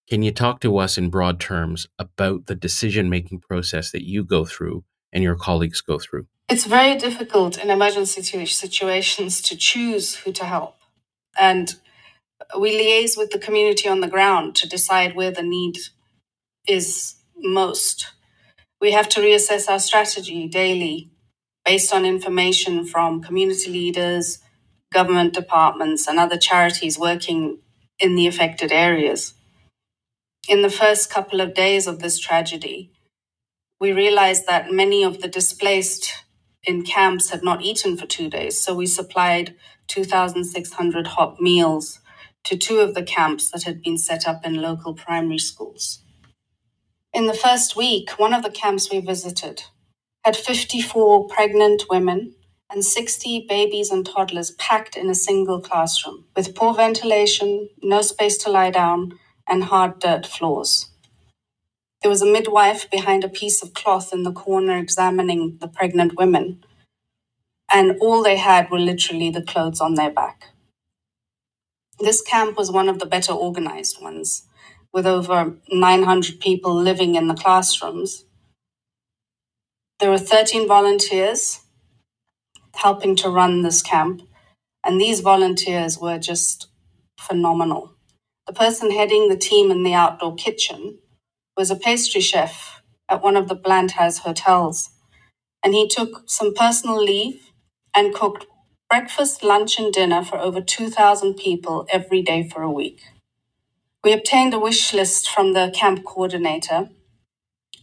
Can 0.09 0.23
you 0.23 0.33
talk 0.33 0.61
to 0.61 0.79
us 0.79 0.97
in 0.97 1.11
broad 1.11 1.39
terms 1.41 1.87
about 1.99 2.47
the 2.47 2.55
decision 2.55 3.11
making 3.11 3.41
process 3.41 3.91
that 3.91 4.07
you 4.07 4.25
go 4.25 4.45
through 4.45 4.85
and 5.13 5.23
your 5.23 5.37
colleagues 5.37 5.81
go 5.81 5.99
through? 5.99 6.27
It's 6.49 6.65
very 6.65 6.97
difficult 6.97 7.59
in 7.59 7.71
emergency 7.71 8.23
situations 8.47 9.43
to 9.43 9.57
choose 9.57 10.17
who 10.17 10.33
to 10.33 10.45
help. 10.45 10.77
And 11.39 11.75
we 12.59 12.73
liaise 12.73 13.19
with 13.19 13.31
the 13.31 13.39
community 13.39 13.89
on 13.89 14.01
the 14.01 14.09
ground 14.09 14.57
to 14.57 14.69
decide 14.69 15.15
where 15.15 15.31
the 15.31 15.43
need 15.43 15.77
is 16.67 17.17
most. 17.37 18.13
We 18.81 18.93
have 18.93 19.09
to 19.11 19.21
reassess 19.21 19.69
our 19.69 19.81
strategy 19.81 20.47
daily 20.49 21.11
based 21.65 21.93
on 21.93 22.05
information 22.05 22.87
from 22.87 23.23
community 23.23 23.71
leaders, 23.71 24.39
government 24.93 25.35
departments, 25.35 26.07
and 26.07 26.19
other 26.19 26.39
charities 26.39 26.99
working 26.99 27.59
in 27.99 28.15
the 28.15 28.29
affected 28.29 28.71
areas. 28.71 29.35
In 30.49 30.63
the 30.63 30.71
first 30.71 31.11
couple 31.11 31.41
of 31.41 31.55
days 31.55 31.89
of 31.89 31.99
this 31.99 32.21
tragedy, 32.21 32.93
we 33.81 33.93
realized 33.93 34.47
that 34.47 34.73
many 34.73 35.03
of 35.05 35.23
the 35.23 35.29
displaced 35.29 36.13
in 36.65 36.83
camps 36.83 37.31
had 37.31 37.43
not 37.45 37.63
eaten 37.63 37.97
for 37.97 38.07
two 38.07 38.31
days, 38.31 38.61
so 38.61 38.75
we 38.75 38.87
supplied 38.87 39.57
2,600 39.89 41.07
hot 41.09 41.41
meals 41.41 42.01
to 42.45 42.57
two 42.57 42.79
of 42.79 42.95
the 42.95 43.03
camps 43.03 43.51
that 43.51 43.65
had 43.65 43.83
been 43.83 43.99
set 43.99 44.29
up 44.29 44.47
in 44.47 44.63
local 44.63 44.95
primary 44.95 45.39
schools. 45.39 46.01
In 47.19 47.27
the 47.27 47.35
first 47.35 47.75
week, 47.75 48.11
one 48.11 48.33
of 48.33 48.45
the 48.45 48.51
camps 48.51 48.93
we 48.93 49.01
visited 49.01 49.65
had 50.25 50.37
54 50.37 51.27
pregnant 51.27 51.83
women 51.91 52.37
and 52.71 52.85
60 52.85 53.45
babies 53.49 53.91
and 53.91 54.07
toddlers 54.07 54.53
packed 54.53 54.97
in 54.97 55.11
a 55.11 55.17
single 55.17 55.61
classroom 55.61 56.27
with 56.37 56.55
poor 56.55 56.75
ventilation, 56.75 57.71
no 57.83 58.03
space 58.03 58.37
to 58.39 58.51
lie 58.53 58.71
down, 58.71 59.19
and 59.49 59.65
hard 59.65 59.99
dirt 59.99 60.27
floors. 60.27 60.91
There 62.03 62.09
was 62.09 62.23
a 62.23 62.33
midwife 62.33 62.89
behind 62.89 63.25
a 63.25 63.29
piece 63.29 63.65
of 63.65 63.75
cloth 63.75 64.13
in 64.13 64.23
the 64.23 64.31
corner 64.31 64.79
examining 64.79 65.59
the 65.61 65.67
pregnant 65.67 66.17
women, 66.17 66.63
and 67.75 67.97
all 68.01 68.23
they 68.23 68.37
had 68.37 68.71
were 68.71 68.79
literally 68.79 69.31
the 69.31 69.43
clothes 69.43 69.81
on 69.81 69.95
their 69.95 70.13
back. 70.13 70.51
This 71.99 72.23
camp 72.23 72.57
was 72.57 72.71
one 72.71 72.89
of 72.89 73.01
the 73.01 73.07
better 73.07 73.33
organized 73.33 74.01
ones, 74.01 74.45
with 74.93 75.07
over 75.07 75.55
900 75.71 76.41
people 76.41 76.75
living 76.75 77.15
in 77.17 77.29
the 77.29 77.35
classrooms. 77.35 78.25
There 80.01 80.11
were 80.11 80.19
13 80.19 80.69
volunteers 80.69 81.61
helping 82.77 83.17
to 83.17 83.31
run 83.31 83.63
this 83.63 83.83
camp, 83.83 84.23
and 84.85 85.01
these 85.01 85.21
volunteers 85.21 85.99
were 85.99 86.19
just 86.19 86.69
phenomenal. 87.19 87.95
The 88.47 88.53
person 88.53 88.91
heading 88.93 89.29
the 89.29 89.37
team 89.37 89.71
in 89.71 89.83
the 89.85 89.95
outdoor 89.95 90.35
kitchen 90.37 90.99
was 91.57 91.71
a 91.71 91.77
pastry 91.77 92.21
chef 92.21 92.83
at 93.09 93.23
one 93.23 93.37
of 93.37 93.49
the 93.49 93.55
Blantyre 93.55 94.13
hotels, 94.23 94.91
and 95.65 95.75
he 95.75 95.89
took 95.89 96.25
some 96.29 96.55
personal 96.55 97.03
leave 97.03 97.51
and 97.95 98.15
cooked 98.15 98.47
breakfast, 98.91 99.43
lunch, 99.45 99.79
and 99.79 99.93
dinner 99.93 100.25
for 100.25 100.39
over 100.39 100.61
2,000 100.61 101.35
people 101.35 101.87
every 101.93 102.23
day 102.23 102.49
for 102.49 102.63
a 102.63 102.71
week. 102.71 103.03
We 104.05 104.13
obtained 104.13 104.55
a 104.55 104.59
wish 104.61 104.95
list 104.95 105.29
from 105.29 105.55
the 105.55 105.73
camp 105.75 106.05
coordinator 106.05 106.91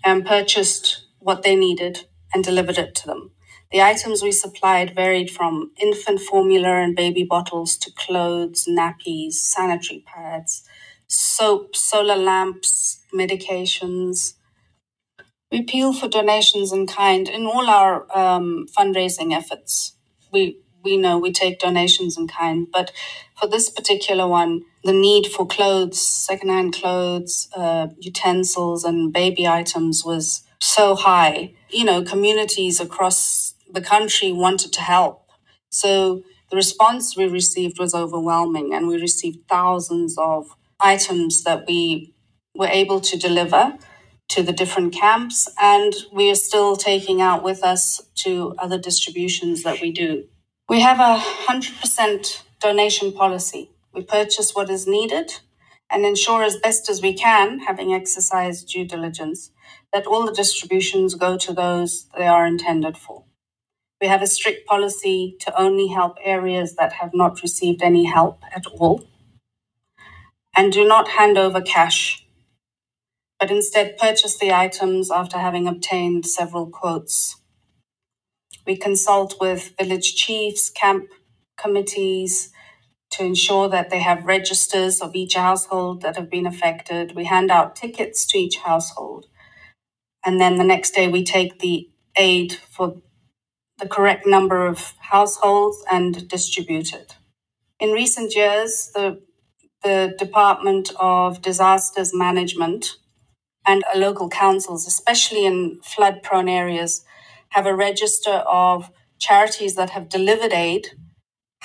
and 0.03 0.25
purchased 0.25 1.05
what 1.19 1.43
they 1.43 1.55
needed 1.55 2.07
and 2.33 2.43
delivered 2.43 2.77
it 2.77 2.95
to 2.95 3.07
them. 3.07 3.31
The 3.71 3.81
items 3.81 4.23
we 4.23 4.31
supplied 4.31 4.95
varied 4.95 5.29
from 5.31 5.71
infant 5.81 6.21
formula 6.21 6.69
and 6.81 6.95
baby 6.95 7.23
bottles 7.23 7.75
to 7.77 7.91
clothes, 7.91 8.67
nappies, 8.69 9.33
sanitary 9.33 10.03
pads, 10.05 10.63
soap, 11.07 11.75
solar 11.75 12.15
lamps, 12.15 12.99
medications. 13.13 14.35
We 15.51 15.59
appeal 15.59 15.93
for 15.93 16.07
donations 16.07 16.71
in 16.71 16.87
kind 16.87 17.27
in 17.29 17.45
all 17.45 17.69
our 17.69 18.05
um, 18.17 18.67
fundraising 18.77 19.33
efforts. 19.33 19.93
We 20.31 20.59
we 20.83 20.97
know 20.97 21.17
we 21.17 21.31
take 21.31 21.59
donations 21.59 22.17
in 22.17 22.27
kind, 22.27 22.67
but 22.71 22.91
for 23.39 23.47
this 23.47 23.69
particular 23.69 24.27
one, 24.27 24.65
the 24.85 24.93
need 24.93 25.25
for 25.25 25.47
clothes, 25.47 25.99
secondhand 25.99 26.73
clothes, 26.73 27.49
uh, 27.57 27.87
utensils, 27.99 28.83
and 28.83 29.11
baby 29.11 29.47
items 29.47 30.05
was 30.05 30.43
so 30.59 30.95
high. 30.95 31.53
You 31.71 31.85
know, 31.85 32.03
communities 32.03 32.79
across 32.79 33.55
the 33.69 33.81
country 33.81 34.31
wanted 34.31 34.71
to 34.73 34.81
help. 34.81 35.27
So 35.69 36.21
the 36.51 36.55
response 36.55 37.17
we 37.17 37.25
received 37.25 37.79
was 37.79 37.95
overwhelming, 37.95 38.75
and 38.75 38.87
we 38.87 39.01
received 39.01 39.49
thousands 39.49 40.19
of 40.19 40.55
items 40.79 41.43
that 41.45 41.65
we 41.67 42.13
were 42.53 42.67
able 42.67 43.01
to 43.01 43.17
deliver 43.17 43.79
to 44.29 44.43
the 44.43 44.53
different 44.53 44.93
camps, 44.93 45.49
and 45.59 45.93
we 46.13 46.29
are 46.29 46.35
still 46.35 46.75
taking 46.75 47.21
out 47.21 47.41
with 47.41 47.63
us 47.63 48.01
to 48.23 48.53
other 48.59 48.77
distributions 48.77 49.63
that 49.63 49.81
we 49.81 49.91
do. 49.91 50.25
We 50.69 50.81
have 50.81 50.99
a 50.99 51.19
100% 51.47 52.43
donation 52.59 53.11
policy. 53.11 53.71
We 53.95 54.03
purchase 54.03 54.55
what 54.55 54.69
is 54.71 54.87
needed 54.87 55.31
and 55.91 56.05
ensure 56.05 56.43
as 56.43 56.57
best 56.57 56.89
as 56.89 57.01
we 57.01 57.13
can, 57.13 57.59
having 57.61 57.93
exercised 57.93 58.69
due 58.69 58.85
diligence, 58.85 59.51
that 59.93 60.07
all 60.07 60.25
the 60.27 60.33
distributions 60.33 61.15
go 61.15 61.37
to 61.37 61.53
those 61.53 62.07
they 62.17 62.27
are 62.27 62.45
intended 62.47 62.97
for. 62.97 63.25
We 64.01 64.07
have 64.07 64.21
a 64.23 64.27
strict 64.27 64.67
policy 64.67 65.37
to 65.41 65.61
only 65.61 65.87
help 65.89 66.17
areas 66.23 66.75
that 66.75 66.93
have 66.93 67.11
not 67.13 67.41
received 67.43 67.83
any 67.83 68.05
help 68.05 68.43
at 68.55 68.65
all 68.67 69.05
and 70.57 70.73
do 70.73 70.87
not 70.87 71.09
hand 71.09 71.37
over 71.37 71.61
cash, 71.61 72.25
but 73.39 73.51
instead 73.51 73.97
purchase 73.97 74.37
the 74.39 74.53
items 74.53 75.11
after 75.11 75.39
having 75.39 75.67
obtained 75.67 76.25
several 76.25 76.67
quotes. 76.67 77.37
We 78.67 78.77
consult 78.77 79.35
with 79.41 79.73
village 79.79 80.15
chiefs, 80.15 80.69
camp 80.69 81.09
committees 81.57 82.51
to 83.17 83.25
ensure 83.25 83.69
that 83.69 83.89
they 83.91 83.99
have 84.01 84.25
registers 84.25 85.01
of 85.01 85.15
each 85.15 85.35
household 85.35 86.01
that 86.03 86.17
have 86.17 86.29
been 86.31 86.47
affected. 86.47 87.15
We 87.15 87.25
hand 87.25 87.51
out 87.51 87.75
tickets 87.75 88.25
to 88.27 88.39
each 88.39 88.57
household. 88.59 89.27
And 90.25 90.41
then 90.41 90.57
the 90.57 90.65
next 90.65 90.91
day, 90.95 91.07
we 91.07 91.23
take 91.23 91.59
the 91.59 91.89
aid 92.17 92.53
for 92.53 93.01
the 93.79 93.87
correct 93.89 94.27
number 94.27 94.67
of 94.67 94.93
households 95.01 95.83
and 95.91 96.27
distribute 96.29 96.93
it. 96.93 97.17
In 97.79 97.91
recent 97.91 98.35
years, 98.35 98.91
the 98.95 99.21
the 99.83 100.15
Department 100.17 100.91
of 100.99 101.41
Disasters 101.41 102.13
Management 102.13 102.97
and 103.67 103.83
local 103.95 104.29
councils, 104.29 104.87
especially 104.87 105.45
in 105.45 105.79
flood 105.83 106.23
prone 106.23 106.49
areas, 106.49 107.05
have 107.49 107.65
a 107.65 107.75
register 107.75 108.43
of 108.47 108.91
charities 109.19 109.75
that 109.75 109.91
have 109.91 110.09
delivered 110.09 110.53
aid, 110.53 110.89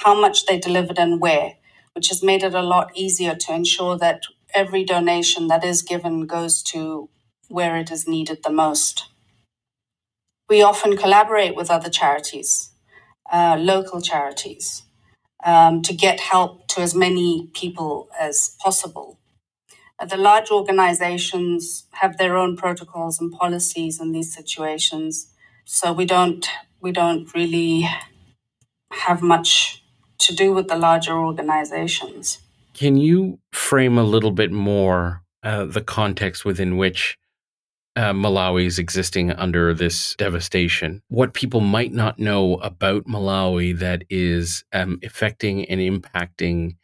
how 0.05 0.19
much 0.19 0.47
they 0.47 0.59
delivered, 0.59 0.99
and 0.99 1.21
where, 1.21 1.55
which 1.95 2.09
has 2.09 2.23
made 2.23 2.43
it 2.43 2.55
a 2.55 2.63
lot 2.63 2.91
easier 2.95 3.35
to 3.35 3.53
ensure 3.55 3.99
that 3.99 4.23
every 4.55 4.85
donation 4.85 5.49
that 5.49 5.65
is 5.65 5.83
given 5.83 6.27
goes 6.27 6.63
to 6.63 7.09
where 7.49 7.77
it 7.77 7.91
is 7.91 8.09
needed 8.09 8.43
the 8.43 8.53
most. 8.53 9.07
We 10.49 10.63
often 10.63 10.97
collaborate 10.97 11.55
with 11.55 11.71
other 11.71 11.91
charities, 11.91 12.71
uh, 13.33 13.57
local 13.61 14.01
charities 14.01 14.83
um, 15.45 15.83
to 15.83 15.95
get 15.95 16.21
help 16.21 16.69
to 16.69 16.81
as 16.81 16.95
many 16.95 17.51
people 17.55 18.09
as 18.19 18.57
possible. 18.61 19.19
Uh, 19.99 20.07
the 20.07 20.17
large 20.17 20.51
organizations 20.51 21.87
have 21.93 22.19
their 22.19 22.37
own 22.37 22.57
protocols 22.57 23.21
and 23.21 23.33
policies 23.33 24.01
in 24.01 24.13
these 24.13 24.35
situations, 24.35 25.33
so 25.65 25.93
we 25.93 26.05
don't 26.07 26.49
we 26.81 26.93
don't 26.93 27.35
really 27.35 27.89
have 28.93 29.23
much 29.23 29.83
to 30.21 30.35
do 30.35 30.53
with 30.53 30.69
the 30.69 30.77
larger 30.77 31.19
organizations. 31.19 32.39
Can 32.75 32.97
you 32.97 33.39
frame 33.53 33.99
a 33.99 34.05
little 34.05 34.31
bit 34.31 34.53
more 34.53 35.23
uh, 35.43 35.65
the 35.65 35.81
context 35.81 36.45
within 36.45 36.77
which 36.77 37.17
uh, 37.97 38.13
Malawi 38.13 38.67
is 38.67 38.79
existing 38.79 39.33
under 39.33 39.75
this 39.75 40.15
devastation. 40.17 41.03
What 41.09 41.35
people 41.35 41.61
might 41.61 41.93
not 41.93 42.19
know 42.19 42.55
about 42.57 43.05
Malawi 43.05 43.77
that 43.79 44.05
is 44.09 44.65
um, 44.73 45.01
affecting 45.03 45.65
and 45.65 45.81
impacting 45.81 46.77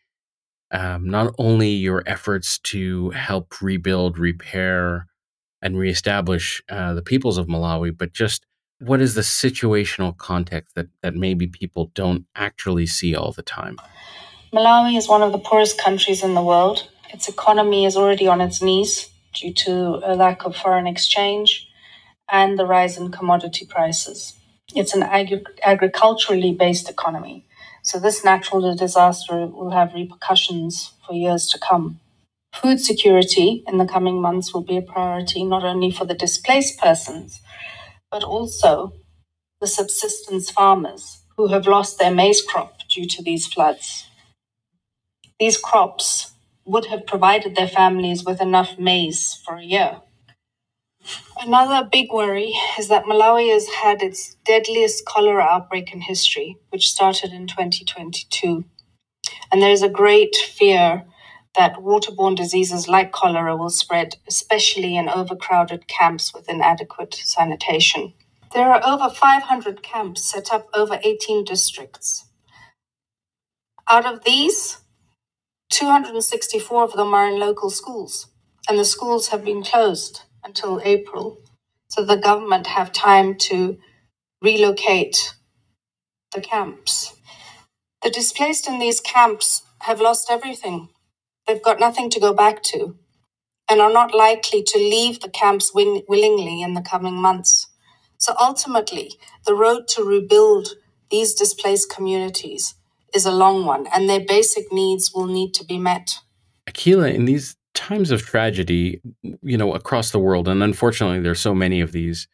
um, 0.73 1.09
not 1.09 1.33
only 1.38 1.71
your 1.71 2.02
efforts 2.07 2.59
to 2.59 3.11
help 3.11 3.62
rebuild, 3.62 4.19
repair, 4.19 5.07
and 5.62 5.78
reestablish 5.78 6.62
uh, 6.69 6.95
the 6.95 7.02
peoples 7.02 7.38
of 7.38 7.47
Malawi, 7.47 7.97
but 7.97 8.12
just 8.12 8.45
what 8.78 9.00
is 9.00 9.14
the 9.14 9.23
situational 9.23 10.16
context 10.16 10.75
that, 10.75 10.88
that 11.00 11.14
maybe 11.14 11.47
people 11.47 11.90
don't 11.95 12.26
actually 12.35 12.87
see 12.87 13.14
all 13.14 13.33
the 13.33 13.42
time? 13.42 13.78
Malawi 14.52 14.97
is 14.97 15.09
one 15.09 15.23
of 15.23 15.33
the 15.33 15.38
poorest 15.38 15.78
countries 15.78 16.23
in 16.23 16.35
the 16.35 16.42
world. 16.42 16.88
Its 17.12 17.28
economy 17.28 17.85
is 17.85 17.97
already 17.97 18.26
on 18.26 18.40
its 18.40 18.62
knees 18.62 19.09
due 19.33 19.52
to 19.52 20.00
a 20.04 20.14
lack 20.14 20.45
of 20.45 20.56
foreign 20.56 20.87
exchange 20.87 21.68
and 22.28 22.59
the 22.59 22.66
rise 22.66 22.99
in 22.99 23.11
commodity 23.11 23.66
prices. 23.66 24.35
It's 24.75 24.95
an 24.95 25.02
agri- 25.02 25.45
agriculturally 25.64 26.52
based 26.52 26.90
economy, 26.90 27.45
so 27.83 27.99
this 27.99 28.25
natural 28.25 28.75
disaster 28.75 29.47
will 29.47 29.71
have 29.71 29.95
repercussions 29.95 30.92
for 31.06 31.14
years 31.14 31.47
to 31.49 31.59
come. 31.59 32.00
Food 32.52 32.80
security 32.80 33.62
in 33.68 33.78
the 33.78 33.87
coming 33.87 34.21
months 34.21 34.52
will 34.52 34.62
be 34.62 34.76
a 34.76 34.83
priority 34.83 35.45
not 35.45 35.62
only 35.62 35.90
for 35.90 36.04
the 36.04 36.14
displaced 36.14 36.78
persons, 36.78 37.40
but 38.11 38.25
also 38.25 38.93
the 39.61 39.67
subsistence 39.67 40.51
farmers 40.51 41.23
who 41.37 41.49
have 41.49 41.67
lost 41.67 41.99
their 41.99 42.13
maize 42.15 42.43
crop 42.43 42.81
due 42.89 43.07
to 43.07 43.23
these 43.23 43.47
floods. 43.47 44.09
These 45.41 45.59
crops 45.59 46.33
would 46.67 46.87
have 46.87 47.07
provided 47.07 47.57
their 47.57 47.69
families 47.69 48.25
with 48.25 48.41
enough 48.41 48.79
maize 48.79 49.41
for 49.45 49.57
a 49.57 49.65
year. 49.65 50.01
Another 51.41 51.89
big 51.91 52.13
worry 52.13 52.53
is 52.79 52.89
that 52.89 53.05
Malawi 53.05 53.53
has 53.53 53.69
had 53.69 54.03
its 54.03 54.37
deadliest 54.47 55.07
cholera 55.07 55.43
outbreak 55.45 55.93
in 55.93 56.03
history, 56.03 56.57
which 56.71 56.91
started 56.91 57.33
in 57.33 57.47
2022. 57.49 58.65
And 59.53 59.63
there 59.63 59.73
is 59.73 59.83
a 59.83 59.89
great 59.89 60.37
fear 60.37 61.05
that 61.57 61.77
waterborne 61.77 62.37
diseases 62.37 62.89
like 62.89 63.13
cholera 63.13 63.57
will 63.57 63.71
spread, 63.71 64.17
especially 64.29 64.97
in 64.97 65.09
overcrowded 65.09 65.89
camps 65.89 66.35
with 66.35 66.49
inadequate 66.49 67.15
sanitation. 67.15 68.15
There 68.55 68.71
are 68.71 68.83
over 68.87 69.11
500 69.15 69.83
camps 69.83 70.25
set 70.25 70.53
up 70.53 70.69
over 70.75 71.01
18 71.03 71.45
districts. 71.45 72.27
Out 73.89 74.07
of 74.07 74.25
these, 74.25 74.79
264 75.71 76.85
of 76.85 76.93
them 76.95 77.15
are 77.15 77.29
in 77.29 77.41
local 77.41 77.71
schools, 77.71 78.29
and 78.69 78.79
the 78.79 78.85
schools 78.85 79.29
have 79.29 79.45
been 79.45 79.63
closed 79.63 80.23
until 80.45 80.81
April. 80.85 81.39
So 81.89 82.05
the 82.05 82.17
government 82.17 82.69
have 82.69 82.93
time 82.93 83.37
to 83.51 83.79
relocate 84.43 85.35
the 86.35 86.41
camps. 86.41 87.15
The 88.03 88.11
displaced 88.11 88.69
in 88.69 88.79
these 88.79 89.01
camps 89.01 89.63
have 89.81 90.01
lost 90.01 90.31
everything. 90.31 90.89
They've 91.47 91.62
got 91.62 91.81
nothing 91.81 92.11
to 92.11 92.21
go 92.21 92.33
back 92.33 92.62
to 92.65 92.97
and 93.71 93.81
are 93.81 93.93
not 93.93 94.15
likely 94.15 94.62
to 94.62 94.79
leave 94.79 95.21
the 95.21 95.29
camps 95.29 95.75
win- 95.75 96.03
willingly 96.09 96.62
in 96.62 96.75
the 96.75 96.83
coming 96.83 97.15
months. 97.15 97.67
So 98.19 98.35
ultimately, 98.41 99.12
the 99.45 99.55
road 99.55 99.88
to 99.88 100.03
rebuild 100.03 100.69
these 101.11 101.35
displaced 101.35 101.91
communities 101.91 102.75
is 103.15 103.26
a 103.26 103.33
long 103.33 103.65
one, 103.65 103.87
and 103.95 104.09
their 104.09 104.21
basic 104.21 104.73
needs 104.73 105.12
will 105.15 105.26
need 105.26 105.55
to 105.55 105.65
be 105.65 105.79
met. 105.79 106.19
Akeela, 106.69 107.12
in 107.12 107.25
these 107.25 107.57
times 107.75 108.11
of 108.11 108.23
tragedy, 108.23 109.00
you 109.23 109.57
know, 109.57 109.75
across 109.75 110.11
the 110.11 110.19
world, 110.19 110.49
and 110.49 110.62
unfortunately 110.62 111.21
there's 111.21 111.41
so 111.41 111.55
many 111.55 111.81
of 111.81 111.93
these, 111.93 112.26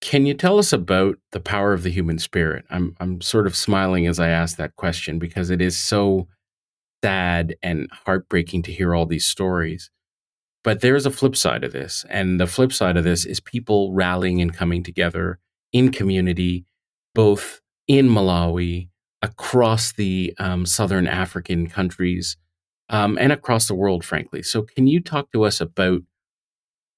can 0.00 0.26
you 0.26 0.34
tell 0.34 0.58
us 0.58 0.72
about 0.72 1.18
the 1.32 1.40
power 1.40 1.72
of 1.72 1.82
the 1.82 1.90
human 1.90 2.18
spirit? 2.18 2.64
I'm 2.70 2.94
I'm 3.00 3.20
sort 3.20 3.46
of 3.46 3.56
smiling 3.56 4.06
as 4.06 4.20
I 4.20 4.28
ask 4.28 4.56
that 4.56 4.76
question 4.76 5.18
because 5.18 5.50
it 5.50 5.60
is 5.60 5.76
so 5.76 6.28
sad 7.02 7.56
and 7.62 7.88
heartbreaking 8.06 8.62
to 8.62 8.72
hear 8.72 8.94
all 8.94 9.06
these 9.06 9.26
stories. 9.26 9.90
But 10.64 10.80
there's 10.80 11.06
a 11.06 11.10
flip 11.10 11.36
side 11.36 11.64
of 11.64 11.72
this. 11.72 12.04
And 12.10 12.40
the 12.40 12.46
flip 12.46 12.72
side 12.72 12.96
of 12.96 13.04
this 13.04 13.24
is 13.24 13.40
people 13.40 13.92
rallying 13.92 14.40
and 14.42 14.52
coming 14.52 14.82
together 14.82 15.38
in 15.72 15.92
community, 15.92 16.64
both 17.14 17.60
in 17.86 18.08
Malawi, 18.08 18.88
across 19.22 19.92
the 19.92 20.34
um, 20.38 20.66
Southern 20.66 21.06
African 21.06 21.68
countries, 21.68 22.36
um, 22.88 23.18
and 23.20 23.32
across 23.32 23.66
the 23.68 23.74
world, 23.74 24.04
frankly. 24.04 24.42
So, 24.42 24.62
can 24.62 24.86
you 24.86 25.00
talk 25.00 25.32
to 25.32 25.44
us 25.44 25.60
about 25.60 26.02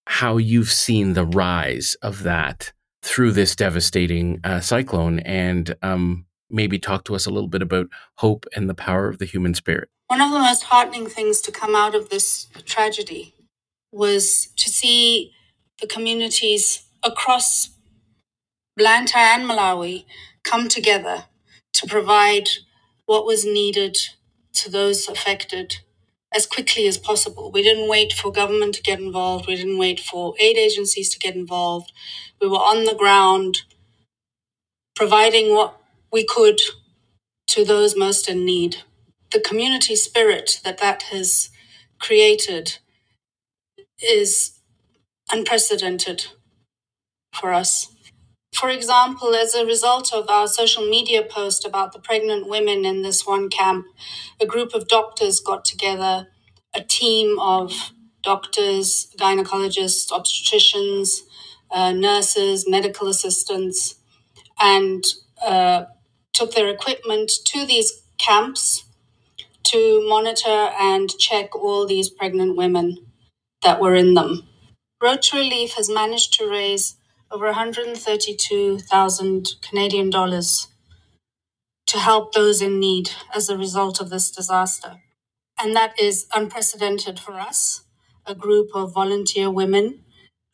how 0.07 0.37
you've 0.37 0.71
seen 0.71 1.15
the 1.15 1.25
rise 1.25 1.95
of 2.03 2.23
that 2.25 2.73
through 3.03 3.33
this 3.33 3.57
devastating 3.57 4.41
uh, 4.45 4.61
cyclone 4.61 5.21
and 5.21 5.75
um, 5.83 6.27
maybe 6.51 6.79
talk 6.79 7.05
to 7.05 7.15
us 7.15 7.27
a 7.27 7.31
little 7.31 7.49
bit 7.49 7.63
about 7.63 7.89
hope 8.17 8.47
and 8.57 8.69
the 8.69 8.75
power 8.75 9.09
of 9.09 9.19
the 9.19 9.27
human 9.27 9.55
spirit? 9.55 9.89
One 10.09 10.21
of 10.21 10.33
the 10.33 10.39
most 10.39 10.65
heartening 10.65 11.09
things 11.09 11.41
to 11.43 11.53
come 11.53 11.77
out 11.77 11.95
of 11.95 12.11
this 12.11 12.49
tragedy 12.65 13.35
was 13.93 14.49
to 14.57 14.71
see 14.71 15.33
the 15.81 15.87
communities 15.87 16.83
across 17.05 17.71
Blantyre 18.77 19.39
and 19.41 19.49
Malawi 19.49 20.05
come 20.45 20.69
together 20.69 21.25
to 21.75 21.87
provide 21.87 22.49
what 23.07 23.27
was 23.27 23.45
needed 23.45 23.99
to 24.55 24.71
those 24.71 25.09
affected 25.09 25.77
as 26.35 26.47
quickly 26.47 26.87
as 26.87 26.99
possible. 26.99 27.53
We 27.53 27.63
didn't 27.63 27.89
wait 27.89 28.13
for 28.13 28.33
government 28.33 28.75
to 28.77 28.83
get 28.83 29.01
involved. 29.01 29.47
We 29.47 29.57
didn't 29.57 29.79
wait 29.79 30.01
for 30.01 30.35
aid 30.41 30.59
agencies 30.59 31.09
to 31.11 31.19
get 31.19 31.37
involved. 31.37 31.93
We 32.41 32.49
were 32.49 32.57
on 32.57 32.85
the 32.85 32.95
ground 32.95 33.63
providing 34.97 35.55
what 35.55 35.80
we 36.13 36.25
could 36.27 36.61
to 37.49 37.65
those 37.65 37.97
most 37.97 38.29
in 38.29 38.45
need. 38.45 38.79
The 39.33 39.41
community 39.41 39.97
spirit 39.97 40.61
that 40.65 40.79
that 40.79 41.05
has 41.05 41.51
created 42.01 42.79
is 44.03 44.61
unprecedented 45.33 46.27
for 47.35 47.53
us. 47.53 47.89
For 48.55 48.71
example, 48.71 49.35
as 49.35 49.55
a 49.55 49.67
result 49.67 50.13
of 50.15 50.31
our 50.31 50.49
social 50.49 50.87
media 50.89 51.23
post 51.23 51.67
about 51.67 51.93
the 51.93 52.01
pregnant 52.01 52.49
women 52.49 52.85
in 52.85 53.03
this 53.03 53.27
one 53.27 53.51
camp, 53.51 53.87
a 54.41 54.47
group 54.47 54.75
of 54.75 54.89
doctors 54.89 55.41
got 55.41 55.65
together, 55.65 56.29
a 56.75 56.83
team 56.83 57.39
of 57.41 57.93
doctors, 58.23 59.09
gynecologists, 59.19 60.11
obstetricians, 60.13 61.23
uh, 61.71 61.93
nurses, 61.93 62.69
medical 62.69 63.09
assistants, 63.09 63.97
and 64.61 65.05
uh, 65.45 65.85
took 66.33 66.53
their 66.55 66.69
equipment 66.69 67.31
to 67.47 67.67
these 67.67 68.03
camps 68.19 68.85
to 69.65 70.07
monitor 70.09 70.71
and 70.81 71.11
check 71.19 71.57
all 71.57 71.87
these 71.87 72.11
pregnant 72.11 72.57
women 72.57 72.99
that 73.63 73.81
were 73.81 73.95
in 73.95 74.15
them. 74.15 74.49
Road 75.03 75.23
to 75.23 75.37
Relief 75.39 75.75
has 75.75 75.89
managed 75.91 76.35
to 76.35 76.49
raise 76.51 76.97
over 77.31 77.47
132,000 77.47 79.49
Canadian 79.63 80.11
dollars 80.11 80.69
to 81.87 81.99
help 81.99 82.33
those 82.35 82.61
in 82.63 82.79
need 82.81 83.11
as 83.35 83.49
a 83.49 83.57
result 83.59 84.01
of 84.01 84.11
this 84.11 84.31
disaster. 84.31 85.01
And 85.61 85.75
that 85.77 86.01
is 86.01 86.27
unprecedented 86.35 87.19
for 87.21 87.35
us, 87.35 87.83
a 88.27 88.35
group 88.35 88.71
of 88.75 88.93
volunteer 88.95 89.51
women 89.51 90.05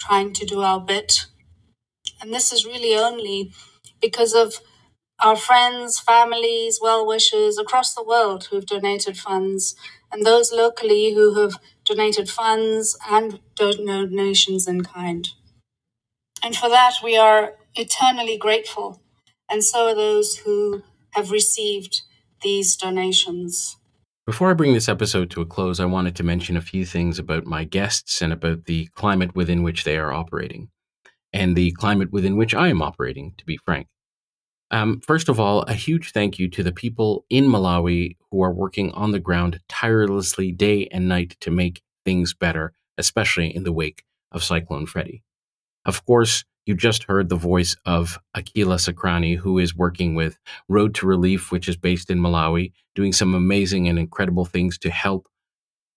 trying 0.00 0.32
to 0.34 0.46
do 0.46 0.62
our 0.62 0.80
bit. 0.80 1.26
And 2.20 2.34
this 2.34 2.52
is 2.52 2.66
really 2.66 2.94
only 2.96 3.52
because 4.00 4.34
of 4.34 4.54
our 5.22 5.36
friends, 5.36 5.98
families, 5.98 6.78
well 6.80 7.06
wishers 7.06 7.58
across 7.58 7.94
the 7.94 8.04
world 8.04 8.44
who've 8.44 8.66
donated 8.66 9.16
funds, 9.16 9.74
and 10.12 10.24
those 10.24 10.52
locally 10.52 11.14
who 11.14 11.40
have 11.40 11.58
donated 11.84 12.28
funds 12.28 12.98
and 13.08 13.40
donations 13.56 14.68
in 14.68 14.82
kind. 14.82 15.28
And 16.42 16.54
for 16.54 16.68
that, 16.68 16.94
we 17.02 17.16
are 17.16 17.54
eternally 17.74 18.36
grateful, 18.36 19.00
and 19.50 19.64
so 19.64 19.88
are 19.88 19.94
those 19.94 20.38
who 20.38 20.82
have 21.10 21.30
received 21.30 22.02
these 22.42 22.76
donations. 22.76 23.76
Before 24.26 24.50
I 24.50 24.54
bring 24.54 24.74
this 24.74 24.88
episode 24.88 25.30
to 25.30 25.40
a 25.40 25.46
close, 25.46 25.80
I 25.80 25.86
wanted 25.86 26.16
to 26.16 26.24
mention 26.24 26.56
a 26.56 26.60
few 26.60 26.84
things 26.84 27.18
about 27.18 27.46
my 27.46 27.64
guests 27.64 28.20
and 28.20 28.32
about 28.32 28.64
the 28.64 28.86
climate 28.94 29.34
within 29.34 29.62
which 29.62 29.84
they 29.84 29.96
are 29.96 30.12
operating, 30.12 30.68
and 31.32 31.56
the 31.56 31.70
climate 31.72 32.12
within 32.12 32.36
which 32.36 32.54
I 32.54 32.68
am 32.68 32.82
operating, 32.82 33.34
to 33.38 33.46
be 33.46 33.58
frank. 33.64 33.86
Um, 34.70 35.00
first 35.00 35.28
of 35.28 35.38
all, 35.38 35.62
a 35.62 35.74
huge 35.74 36.12
thank 36.12 36.38
you 36.38 36.48
to 36.48 36.62
the 36.62 36.72
people 36.72 37.24
in 37.30 37.46
Malawi 37.46 38.16
who 38.30 38.42
are 38.42 38.52
working 38.52 38.90
on 38.92 39.12
the 39.12 39.20
ground 39.20 39.60
tirelessly 39.68 40.50
day 40.50 40.88
and 40.90 41.08
night 41.08 41.36
to 41.40 41.50
make 41.50 41.82
things 42.04 42.34
better, 42.34 42.72
especially 42.98 43.54
in 43.54 43.64
the 43.64 43.72
wake 43.72 44.04
of 44.32 44.42
Cyclone 44.42 44.86
Freddy. 44.86 45.22
Of 45.84 46.04
course, 46.04 46.44
you 46.66 46.74
just 46.74 47.04
heard 47.04 47.28
the 47.28 47.36
voice 47.36 47.76
of 47.86 48.18
Akeela 48.36 48.78
Sacranie, 48.80 49.38
who 49.38 49.60
is 49.60 49.76
working 49.76 50.16
with 50.16 50.36
Road 50.68 50.96
to 50.96 51.06
Relief, 51.06 51.52
which 51.52 51.68
is 51.68 51.76
based 51.76 52.10
in 52.10 52.18
Malawi, 52.18 52.72
doing 52.96 53.12
some 53.12 53.34
amazing 53.34 53.88
and 53.88 54.00
incredible 54.00 54.44
things 54.44 54.76
to 54.78 54.90
help 54.90 55.28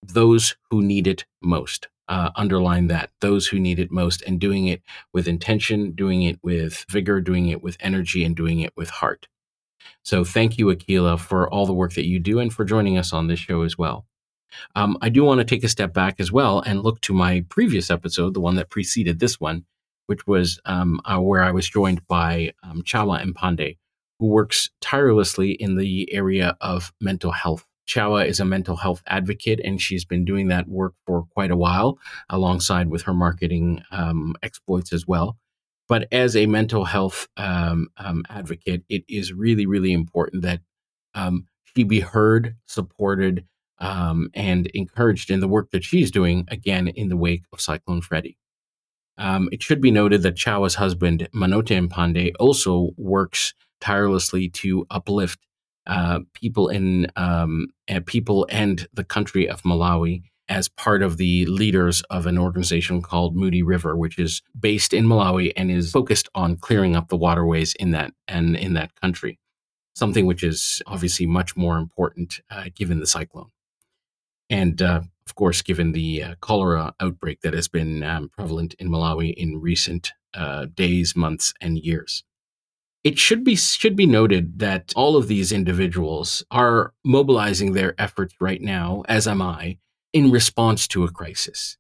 those 0.03 0.55
who 0.69 0.83
need 0.83 1.07
it 1.07 1.25
most 1.41 1.87
uh, 2.09 2.31
underline 2.35 2.87
that 2.87 3.11
those 3.21 3.47
who 3.47 3.59
need 3.59 3.79
it 3.79 3.91
most 3.91 4.21
and 4.23 4.39
doing 4.39 4.67
it 4.67 4.81
with 5.13 5.27
intention, 5.27 5.91
doing 5.91 6.23
it 6.23 6.39
with 6.43 6.85
vigor, 6.89 7.21
doing 7.21 7.47
it 7.47 7.63
with 7.63 7.77
energy, 7.79 8.25
and 8.25 8.35
doing 8.35 8.59
it 8.59 8.73
with 8.75 8.89
heart. 8.89 9.27
So 10.03 10.23
thank 10.23 10.57
you, 10.57 10.65
Akeela, 10.67 11.19
for 11.19 11.49
all 11.49 11.65
the 11.65 11.73
work 11.73 11.93
that 11.93 12.07
you 12.07 12.19
do 12.19 12.39
and 12.39 12.51
for 12.51 12.65
joining 12.65 12.97
us 12.97 13.13
on 13.13 13.27
this 13.27 13.39
show 13.39 13.61
as 13.61 13.77
well. 13.77 14.05
Um, 14.75 14.97
I 15.01 15.09
do 15.09 15.23
want 15.23 15.39
to 15.39 15.45
take 15.45 15.63
a 15.63 15.69
step 15.69 15.93
back 15.93 16.19
as 16.19 16.31
well 16.31 16.61
and 16.61 16.81
look 16.81 16.99
to 17.01 17.13
my 17.13 17.45
previous 17.49 17.91
episode, 17.91 18.33
the 18.33 18.39
one 18.39 18.55
that 18.55 18.71
preceded 18.71 19.19
this 19.19 19.39
one, 19.39 19.65
which 20.07 20.25
was 20.25 20.59
um, 20.65 20.99
uh, 21.05 21.19
where 21.19 21.43
I 21.43 21.51
was 21.51 21.69
joined 21.69 22.07
by 22.07 22.53
um, 22.63 22.81
Chawa 22.81 23.23
Mpande, 23.23 23.77
who 24.19 24.25
works 24.25 24.71
tirelessly 24.81 25.51
in 25.51 25.75
the 25.75 26.11
area 26.11 26.57
of 26.59 26.91
mental 26.99 27.31
health. 27.31 27.67
Chawa 27.89 28.27
is 28.27 28.39
a 28.39 28.45
mental 28.45 28.75
health 28.75 29.01
advocate, 29.07 29.59
and 29.63 29.81
she's 29.81 30.05
been 30.05 30.23
doing 30.23 30.47
that 30.49 30.67
work 30.67 30.93
for 31.05 31.25
quite 31.33 31.49
a 31.49 31.57
while, 31.57 31.97
alongside 32.29 32.89
with 32.89 33.01
her 33.03 33.13
marketing 33.13 33.83
um, 33.91 34.35
exploits 34.43 34.93
as 34.93 35.07
well. 35.07 35.37
But 35.87 36.07
as 36.11 36.35
a 36.35 36.45
mental 36.45 36.85
health 36.85 37.27
um, 37.35 37.87
um, 37.97 38.23
advocate, 38.29 38.83
it 38.89 39.03
is 39.09 39.33
really, 39.33 39.65
really 39.65 39.91
important 39.91 40.43
that 40.43 40.61
um, 41.15 41.47
she 41.63 41.83
be 41.83 42.01
heard, 42.01 42.55
supported, 42.67 43.45
um, 43.79 44.29
and 44.35 44.67
encouraged 44.67 45.31
in 45.31 45.39
the 45.39 45.47
work 45.47 45.71
that 45.71 45.83
she's 45.83 46.11
doing, 46.11 46.45
again, 46.49 46.89
in 46.89 47.09
the 47.09 47.17
wake 47.17 47.43
of 47.51 47.59
Cyclone 47.59 48.01
Freddy. 48.01 48.37
Um, 49.17 49.49
it 49.51 49.63
should 49.63 49.81
be 49.81 49.89
noted 49.89 50.21
that 50.21 50.35
Chawa's 50.35 50.75
husband, 50.75 51.27
Manote 51.33 51.89
Mpande, 51.89 52.33
also 52.39 52.91
works 52.95 53.55
tirelessly 53.81 54.47
to 54.49 54.85
uplift 54.91 55.39
uh, 55.87 56.19
people 56.33 56.69
in 56.69 57.07
um, 57.15 57.67
uh, 57.89 57.99
people 58.05 58.47
and 58.49 58.87
the 58.93 59.03
country 59.03 59.47
of 59.47 59.63
Malawi 59.63 60.23
as 60.47 60.67
part 60.67 61.03
of 61.03 61.17
the 61.17 61.45
leaders 61.45 62.01
of 62.09 62.25
an 62.25 62.37
organization 62.37 63.01
called 63.01 63.35
Moody 63.35 63.61
River, 63.61 63.95
which 63.95 64.17
is 64.17 64.41
based 64.59 64.93
in 64.93 65.05
Malawi 65.05 65.51
and 65.55 65.69
is 65.69 65.91
focused 65.91 66.27
on 66.33 66.57
clearing 66.57 66.95
up 66.95 67.09
the 67.09 67.17
waterways 67.17 67.75
in 67.75 67.91
that 67.91 68.11
and 68.27 68.55
in 68.55 68.73
that 68.73 68.99
country. 68.99 69.39
Something 69.93 70.25
which 70.25 70.43
is 70.43 70.81
obviously 70.87 71.25
much 71.25 71.55
more 71.55 71.77
important 71.77 72.39
uh, 72.49 72.65
given 72.75 72.99
the 72.99 73.07
cyclone 73.07 73.49
and 74.49 74.81
uh, 74.81 75.01
of 75.27 75.35
course, 75.35 75.61
given 75.61 75.91
the 75.91 76.23
uh, 76.23 76.35
cholera 76.41 76.93
outbreak 76.99 77.41
that 77.41 77.53
has 77.53 77.67
been 77.67 78.03
um, 78.03 78.29
prevalent 78.29 78.73
in 78.79 78.89
Malawi 78.89 79.33
in 79.33 79.61
recent 79.61 80.11
uh, 80.33 80.65
days, 80.73 81.15
months, 81.15 81.53
and 81.61 81.77
years. 81.77 82.23
It 83.03 83.17
should 83.17 83.43
be 83.43 83.55
should 83.55 83.95
be 83.95 84.05
noted 84.05 84.59
that 84.59 84.91
all 84.95 85.15
of 85.15 85.27
these 85.27 85.51
individuals 85.51 86.43
are 86.51 86.93
mobilizing 87.05 87.73
their 87.73 87.99
efforts 87.99 88.35
right 88.41 88.61
now, 88.61 89.03
as 89.07 89.27
am 89.27 89.41
I, 89.41 89.77
in 90.11 90.31
response 90.31 90.87
to 90.89 91.05
a 91.05 91.11
crisis. 91.11 91.77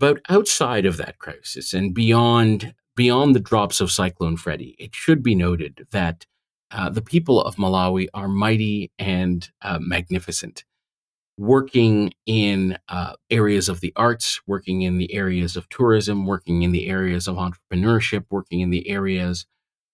But 0.00 0.20
outside 0.28 0.86
of 0.86 0.96
that 0.96 1.18
crisis 1.18 1.74
and 1.74 1.94
beyond 1.94 2.74
beyond 2.96 3.34
the 3.34 3.40
drops 3.40 3.80
of 3.80 3.92
Cyclone 3.92 4.36
Freddy, 4.36 4.74
it 4.78 4.94
should 4.94 5.22
be 5.22 5.34
noted 5.34 5.86
that 5.90 6.26
uh, 6.70 6.88
the 6.90 7.02
people 7.02 7.40
of 7.42 7.56
Malawi 7.56 8.08
are 8.14 8.28
mighty 8.28 8.90
and 8.98 9.48
uh, 9.62 9.78
magnificent 9.80 10.64
working 11.38 12.12
in 12.26 12.76
uh, 12.88 13.12
areas 13.30 13.68
of 13.68 13.80
the 13.80 13.92
arts, 13.96 14.40
working 14.46 14.82
in 14.82 14.98
the 14.98 15.14
areas 15.14 15.56
of 15.56 15.68
tourism, 15.68 16.26
working 16.26 16.62
in 16.62 16.72
the 16.72 16.88
areas 16.88 17.28
of 17.28 17.36
entrepreneurship, 17.36 18.24
working 18.30 18.60
in 18.60 18.70
the 18.70 18.88
areas 18.88 19.46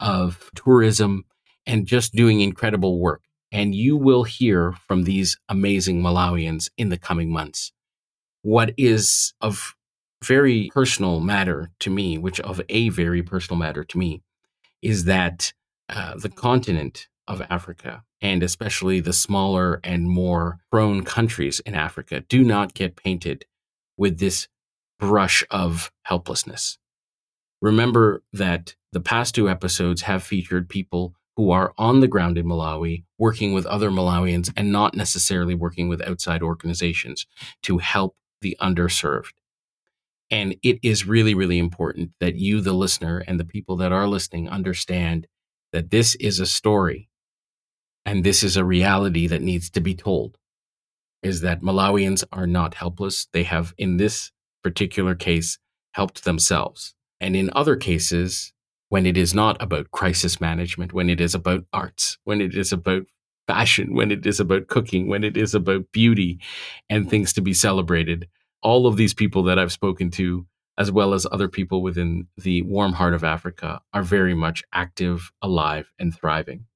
of 0.05 0.51
tourism, 0.55 1.25
and 1.67 1.87
just 1.87 2.13
doing 2.13 2.41
incredible 2.41 3.01
work. 3.01 3.23
And 3.51 3.75
you 3.75 3.97
will 3.97 4.25
hear 4.25 4.73
from 4.87 5.05
these 5.05 5.39
amazing 5.49 6.03
Malawians 6.03 6.69
in 6.77 6.91
the 6.91 6.99
coming 6.99 7.33
months. 7.33 7.73
What 8.43 8.75
is 8.77 9.33
of 9.41 9.75
very 10.23 10.71
personal 10.73 11.21
matter 11.21 11.71
to 11.81 11.91
me, 11.91 12.19
which 12.19 12.39
of 12.41 12.61
a 12.69 12.91
very 12.91 13.23
personal 13.23 13.59
matter 13.59 13.85
to 13.85 13.99
me, 13.99 14.23
is 14.83 15.05
that 15.05 15.53
uh, 15.89 16.17
the 16.17 16.29
continent 16.29 17.09
of 17.27 17.41
Africa, 17.49 18.03
and 18.21 18.43
especially 18.43 19.01
the 19.01 19.13
smaller 19.13 19.81
and 19.83 20.09
more 20.09 20.59
prone 20.71 21.03
countries 21.03 21.61
in 21.61 21.75
Africa, 21.75 22.21
do 22.29 22.45
not 22.45 22.75
get 22.75 22.97
painted 22.97 23.47
with 23.97 24.19
this 24.19 24.49
brush 24.99 25.45
of 25.51 25.91
helplessness. 26.03 26.79
Remember 27.65 28.23
that 28.31 28.75
the 28.93 29.01
past 29.01 29.35
two 29.35 29.49
episodes 29.49 30.03
have 30.03 30.23
featured 30.23 30.69
people 30.69 31.15
who 31.35 31.51
are 31.51 31.73
on 31.79 32.01
the 32.01 32.07
ground 32.07 32.37
in 32.37 32.45
Malawi, 32.45 33.05
working 33.17 33.55
with 33.55 33.65
other 33.65 33.91
Malawians 33.91 34.53
and 34.55 34.71
not 34.71 34.95
necessarily 34.95 35.55
working 35.55 35.89
with 35.89 36.07
outside 36.07 36.43
organizations 36.43 37.25
to 37.63 37.79
help 37.79 38.17
the 38.43 38.55
underserved. 38.61 39.33
And 40.31 40.57
it 40.63 40.79
is 40.83 41.07
really, 41.07 41.33
really 41.35 41.59
important 41.59 42.11
that 42.21 42.35
you, 42.35 42.61
the 42.61 42.75
listener, 42.75 43.25
and 43.27 43.41
the 43.41 43.47
people 43.47 43.77
that 43.77 43.93
are 43.93 44.07
listening 44.07 44.47
understand 44.47 45.27
that 45.73 45.91
this 45.91 46.17
is 46.17 46.41
a 46.41 46.47
story 46.47 47.09
and 48.05 48.25
this 48.25 48.43
is 48.43 48.59
a 48.59 48.65
reality 48.65 49.27
that 49.27 49.41
needs 49.41 49.71
to 49.71 49.81
be 49.81 49.95
told 49.95 50.37
is 51.23 51.41
that 51.41 51.63
Malawians 51.63 52.25
are 52.31 52.47
not 52.47 52.75
helpless. 52.75 53.27
They 53.33 53.45
have, 53.45 53.73
in 53.79 53.97
this 53.97 54.33
particular 54.63 55.15
case, 55.15 55.59
helped 55.93 56.25
themselves. 56.25 56.94
And 57.21 57.37
in 57.37 57.51
other 57.53 57.77
cases, 57.77 58.53
when 58.89 59.07
it 59.07 59.17
is 59.17 59.35
not 59.35 59.61
about 59.61 59.91
crisis 59.91 60.41
management, 60.41 60.93
when 60.93 61.09
it 61.09 61.21
is 61.21 61.35
about 61.35 61.65
arts, 61.73 62.19
when 62.25 62.41
it 62.41 62.55
is 62.55 62.73
about 62.73 63.05
fashion, 63.47 63.95
when 63.95 64.11
it 64.11 64.27
is 64.27 64.41
about 64.41 64.69
cooking, 64.69 65.09
when 65.09 65.25
it 65.25 65.37
is 65.37 65.55
about 65.55 65.91
beauty 65.93 66.39
and 66.89 67.09
things 67.09 67.33
to 67.33 67.41
be 67.41 67.55
celebrated, 67.55 68.29
all 68.63 68.87
of 68.87 68.97
these 68.97 69.15
people 69.15 69.43
that 69.45 69.59
I've 69.59 69.73
spoken 69.73 70.11
to, 70.13 70.47
as 70.79 70.91
well 70.91 71.15
as 71.15 71.27
other 71.31 71.49
people 71.49 71.83
within 71.83 72.27
the 72.37 72.63
warm 72.63 72.93
heart 72.93 73.15
of 73.15 73.25
Africa, 73.25 73.81
are 73.93 74.03
very 74.03 74.35
much 74.35 74.63
active, 74.73 75.31
alive, 75.43 75.91
and 75.99 76.15
thriving. 76.15 76.67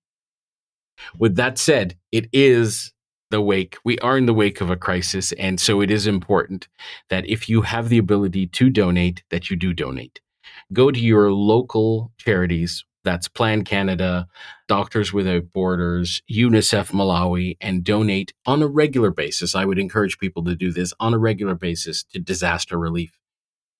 With 1.18 1.37
that 1.37 1.59
said, 1.59 1.96
it 2.12 2.29
is 2.33 2.92
the 3.31 3.40
wake. 3.40 3.77
We 3.85 3.98
are 3.98 4.16
in 4.16 4.27
the 4.27 4.35
wake 4.35 4.61
of 4.61 4.70
a 4.70 4.77
crisis. 4.77 5.33
And 5.33 5.61
so 5.61 5.81
it 5.81 5.90
is 5.90 6.07
important 6.07 6.68
that 7.11 7.29
if 7.29 7.48
you 7.48 7.62
have 7.62 7.88
the 7.88 7.98
ability 7.98 8.46
to 8.48 8.70
donate, 8.70 9.22
that 9.31 9.51
you 9.51 9.57
do 9.57 9.72
donate. 9.72 10.20
Go 10.72 10.90
to 10.90 11.00
your 11.00 11.33
local 11.33 12.12
charities. 12.18 12.85
That's 13.04 13.28
Plan 13.28 13.64
Canada, 13.64 14.26
Doctors 14.66 15.12
Without 15.12 15.52
Borders, 15.52 16.20
UNICEF 16.31 16.90
Malawi, 16.90 17.57
and 17.61 17.83
donate 17.83 18.35
on 18.44 18.61
a 18.61 18.66
regular 18.66 19.11
basis. 19.11 19.54
I 19.54 19.64
would 19.64 19.78
encourage 19.78 20.18
people 20.18 20.44
to 20.44 20.54
do 20.54 20.70
this 20.72 20.92
on 21.00 21.14
a 21.14 21.18
regular 21.18 21.54
basis 21.54 22.04
to 22.12 22.18
disaster 22.18 22.78
relief 22.78 23.18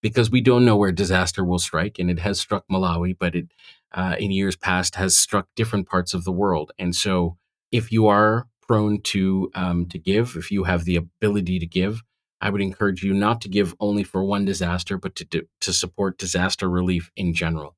because 0.01 0.31
we 0.31 0.41
don't 0.41 0.65
know 0.65 0.77
where 0.77 0.93
disaster 0.93 1.45
will 1.45 1.59
strike. 1.59 1.99
And 1.99 2.11
it 2.11 2.21
has 2.21 2.41
struck 2.41 2.65
Malawi, 2.71 3.17
but 3.19 3.35
it 3.35 3.49
uh, 3.93 4.17
in 4.19 4.31
years 4.31 4.57
past 4.57 4.95
has 4.95 5.17
struck 5.17 5.49
different 5.57 5.89
parts 5.89 6.15
of 6.15 6.25
the 6.25 6.33
world. 6.33 6.73
And 6.79 6.95
so, 6.95 7.37
if 7.71 7.93
you 7.93 8.07
are 8.07 8.47
prone 8.67 9.01
to 9.03 9.51
um, 9.55 9.87
to 9.87 9.99
give, 9.99 10.37
if 10.37 10.51
you 10.51 10.65
have 10.65 10.85
the 10.85 10.97
ability 10.97 11.59
to 11.59 11.67
give, 11.67 12.03
I 12.41 12.51
would 12.51 12.61
encourage 12.61 13.03
you 13.03 13.13
not 13.15 13.41
to 13.43 13.49
give 13.49 13.75
only 13.81 14.05
for 14.05 14.23
one 14.23 14.45
disaster, 14.45 14.99
but 14.99 15.15
to 15.17 15.25
do, 15.25 15.43
to 15.61 15.73
support 15.73 16.19
disaster 16.19 16.69
relief 16.69 17.11
in 17.17 17.35
general. 17.35 17.77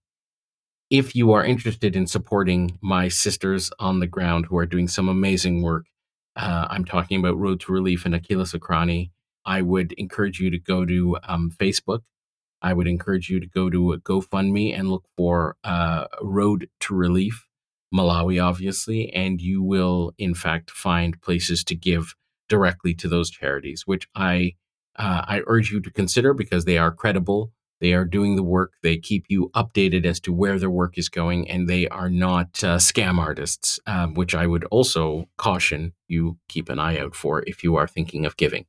If 0.91 1.15
you 1.15 1.33
are 1.33 1.45
interested 1.45 1.97
in 1.97 2.07
supporting 2.07 2.79
my 2.83 3.09
sisters 3.09 3.71
on 3.79 4.01
the 4.01 4.07
ground 4.07 4.47
who 4.47 4.59
are 4.59 4.67
doing 4.67 4.89
some 4.89 5.09
amazing 5.09 5.63
work, 5.63 5.87
uh, 6.37 6.67
I'm 6.69 6.85
talking 6.85 7.21
about 7.21 7.39
Road 7.39 7.61
to 7.61 7.73
Relief 7.73 8.05
and 8.05 8.15
Akeela 8.15 8.47
Sacranie. 8.47 9.11
I 9.45 9.63
would 9.63 9.93
encourage 9.93 10.41
you 10.41 10.51
to 10.51 10.59
go 10.59 10.85
to 10.85 11.19
um, 11.23 11.51
Facebook 11.59 12.01
I 12.63 12.73
would 12.73 12.87
encourage 12.87 13.31
you 13.31 13.41
to 13.41 13.47
go 13.47 13.71
to 13.71 14.01
GoFundMe 14.05 14.79
and 14.79 14.91
look 14.91 15.05
for 15.17 15.57
uh, 15.65 16.07
Road 16.21 16.69
to 16.81 16.95
Relief, 16.95 17.47
Malawi, 17.95 18.43
obviously, 18.43 19.11
and 19.13 19.41
you 19.41 19.63
will, 19.63 20.13
in 20.19 20.35
fact, 20.35 20.71
find 20.71 21.21
places 21.23 21.65
to 21.65 21.75
give 21.75 22.15
directly 22.51 22.93
to 22.97 23.09
those 23.09 23.31
charities, 23.31 23.87
which 23.87 24.07
I 24.15 24.57
uh, 24.97 25.25
I 25.27 25.41
urge 25.47 25.71
you 25.73 25.81
to 25.81 25.91
consider 25.91 26.35
because 26.35 26.67
they 26.67 26.77
are 26.77 26.91
credible. 26.91 27.53
They 27.81 27.95
are 27.95 28.05
doing 28.05 28.37
the 28.37 28.43
work. 28.43 28.73
They 28.83 28.99
keep 28.99 29.25
you 29.29 29.51
updated 29.55 30.05
as 30.05 30.21
to 30.21 30.35
where 30.35 30.59
their 30.59 30.69
work 30.69 30.99
is 30.99 31.09
going, 31.09 31.49
and 31.49 31.67
they 31.67 31.89
are 31.89 32.11
not 32.11 32.63
uh, 32.63 32.77
scam 32.77 33.19
artists, 33.19 33.81
um, 33.87 34.13
which 34.13 34.35
I 34.35 34.47
would 34.47 34.65
also 34.65 35.31
caution 35.39 35.95
you 36.07 36.37
keep 36.49 36.69
an 36.69 36.79
eye 36.79 36.99
out 36.99 37.15
for 37.15 37.43
if 37.47 37.65
you 37.65 37.77
are 37.77 37.87
thinking 37.87 38.27
of 38.27 38.37
giving 38.37 38.67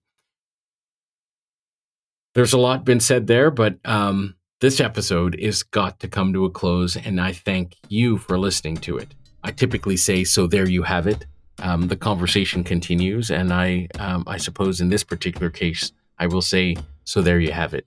there's 2.34 2.54
a 2.54 2.58
lot 2.58 2.86
been 2.86 3.00
said 3.00 3.28
there, 3.28 3.52
but 3.52 3.78
um, 3.86 4.36
this 4.62 4.80
episode 4.80 5.36
is 5.36 5.64
got 5.64 6.00
to 6.00 6.08
come 6.08 6.34
to 6.34 6.46
a 6.46 6.50
close, 6.50 6.96
and 6.96 7.20
I 7.20 7.34
thank 7.34 7.76
you 7.90 8.18
for 8.18 8.38
listening 8.38 8.78
to 8.78 8.98
it. 8.98 9.14
I 9.44 9.52
typically 9.52 9.98
say, 9.98 10.24
"So 10.24 10.48
there 10.48 10.70
you 10.70 10.84
have 10.84 11.08
it." 11.08 11.26
Um, 11.62 11.88
the 11.88 11.96
conversation 11.96 12.64
continues, 12.64 13.30
and 13.30 13.54
I, 13.54 13.88
um, 14.00 14.24
I 14.28 14.38
suppose 14.38 14.82
in 14.82 14.90
this 14.90 15.04
particular 15.04 15.50
case, 15.50 15.92
I 16.18 16.28
will 16.28 16.42
say, 16.42 16.76
"So 17.04 17.22
there 17.22 17.40
you 17.40 17.52
have 17.52 17.74
it." 17.74 17.86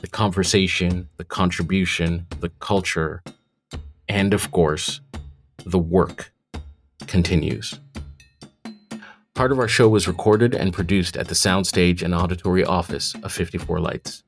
The 0.00 0.08
conversation, 0.08 1.08
the 1.16 1.24
contribution, 1.24 2.26
the 2.40 2.50
culture, 2.60 3.22
and 4.08 4.34
of 4.34 4.50
course, 4.50 5.00
the 5.64 5.78
work 5.78 6.32
continues. 7.06 7.78
Part 9.34 9.52
of 9.52 9.58
our 9.58 9.68
show 9.68 9.88
was 9.88 10.06
recorded 10.06 10.54
and 10.54 10.74
produced 10.74 11.16
at 11.16 11.28
the 11.28 11.34
soundstage 11.34 12.02
and 12.02 12.14
auditory 12.14 12.64
office 12.64 13.14
of 13.22 13.32
54 13.32 13.80
Lights. 13.80 14.22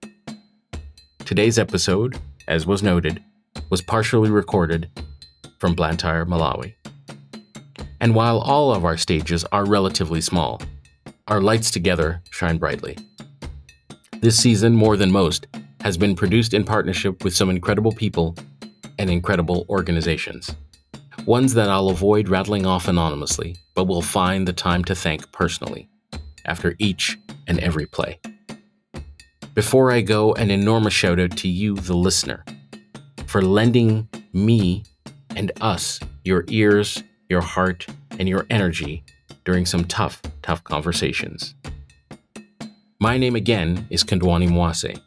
Today's 1.24 1.58
episode, 1.58 2.18
as 2.48 2.66
was 2.66 2.82
noted, 2.82 3.22
was 3.68 3.82
partially 3.82 4.30
recorded 4.30 4.88
from 5.58 5.74
Blantyre, 5.74 6.24
Malawi. 6.24 6.74
And 8.00 8.14
while 8.14 8.38
all 8.38 8.74
of 8.74 8.84
our 8.84 8.96
stages 8.96 9.44
are 9.52 9.64
relatively 9.64 10.20
small, 10.20 10.60
our 11.28 11.40
lights 11.40 11.70
together 11.70 12.22
shine 12.30 12.58
brightly. 12.58 12.98
This 14.20 14.36
season, 14.36 14.74
more 14.74 14.96
than 14.96 15.10
most, 15.10 15.46
has 15.80 15.96
been 15.96 16.16
produced 16.16 16.54
in 16.54 16.64
partnership 16.64 17.24
with 17.24 17.34
some 17.34 17.50
incredible 17.50 17.92
people 17.92 18.36
and 18.98 19.10
incredible 19.10 19.66
organizations. 19.68 20.54
Ones 21.26 21.54
that 21.54 21.68
I'll 21.68 21.88
avoid 21.88 22.28
rattling 22.28 22.66
off 22.66 22.88
anonymously, 22.88 23.56
but 23.74 23.84
will 23.84 24.02
find 24.02 24.46
the 24.46 24.52
time 24.52 24.84
to 24.84 24.94
thank 24.94 25.30
personally 25.32 25.88
after 26.44 26.74
each 26.78 27.18
and 27.46 27.58
every 27.60 27.86
play. 27.86 28.20
Before 29.54 29.92
I 29.92 30.00
go, 30.00 30.34
an 30.34 30.50
enormous 30.50 30.94
shout 30.94 31.20
out 31.20 31.36
to 31.38 31.48
you, 31.48 31.76
the 31.76 31.96
listener, 31.96 32.44
for 33.26 33.40
lending 33.40 34.08
me 34.32 34.84
and 35.36 35.52
us 35.60 36.00
your 36.24 36.44
ears, 36.48 37.02
your 37.34 37.42
heart, 37.42 37.84
and 38.20 38.28
your 38.28 38.46
energy 38.48 39.02
during 39.44 39.66
some 39.66 39.84
tough, 39.86 40.22
tough 40.42 40.62
conversations. 40.62 41.56
My 43.00 43.18
name 43.18 43.34
again 43.34 43.88
is 43.90 44.04
Kondwani 44.04 44.48
Mwase. 44.48 45.00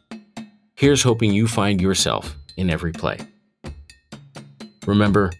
Here's 0.74 1.02
hoping 1.02 1.32
you 1.32 1.48
find 1.48 1.80
yourself 1.80 2.36
in 2.58 2.68
every 2.68 2.92
play. 2.92 3.16
Remember, 4.86 5.32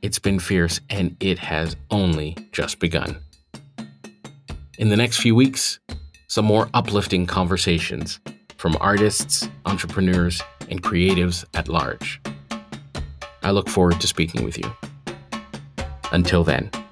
it's 0.00 0.20
been 0.20 0.38
fierce 0.38 0.80
and 0.90 1.16
it 1.18 1.40
has 1.40 1.74
only 1.90 2.36
just 2.52 2.78
begun. 2.78 3.16
In 4.78 4.90
the 4.90 4.96
next 4.96 5.18
few 5.18 5.34
weeks, 5.34 5.80
some 6.28 6.44
more 6.44 6.70
uplifting 6.72 7.26
conversations 7.26 8.20
from 8.58 8.76
artists, 8.80 9.48
entrepreneurs, 9.64 10.40
and 10.70 10.80
creatives 10.84 11.44
at 11.54 11.66
large. 11.66 12.20
I 13.42 13.50
look 13.50 13.68
forward 13.68 14.00
to 14.00 14.06
speaking 14.06 14.44
with 14.44 14.56
you. 14.56 14.70
Until 16.12 16.44
then. 16.44 16.85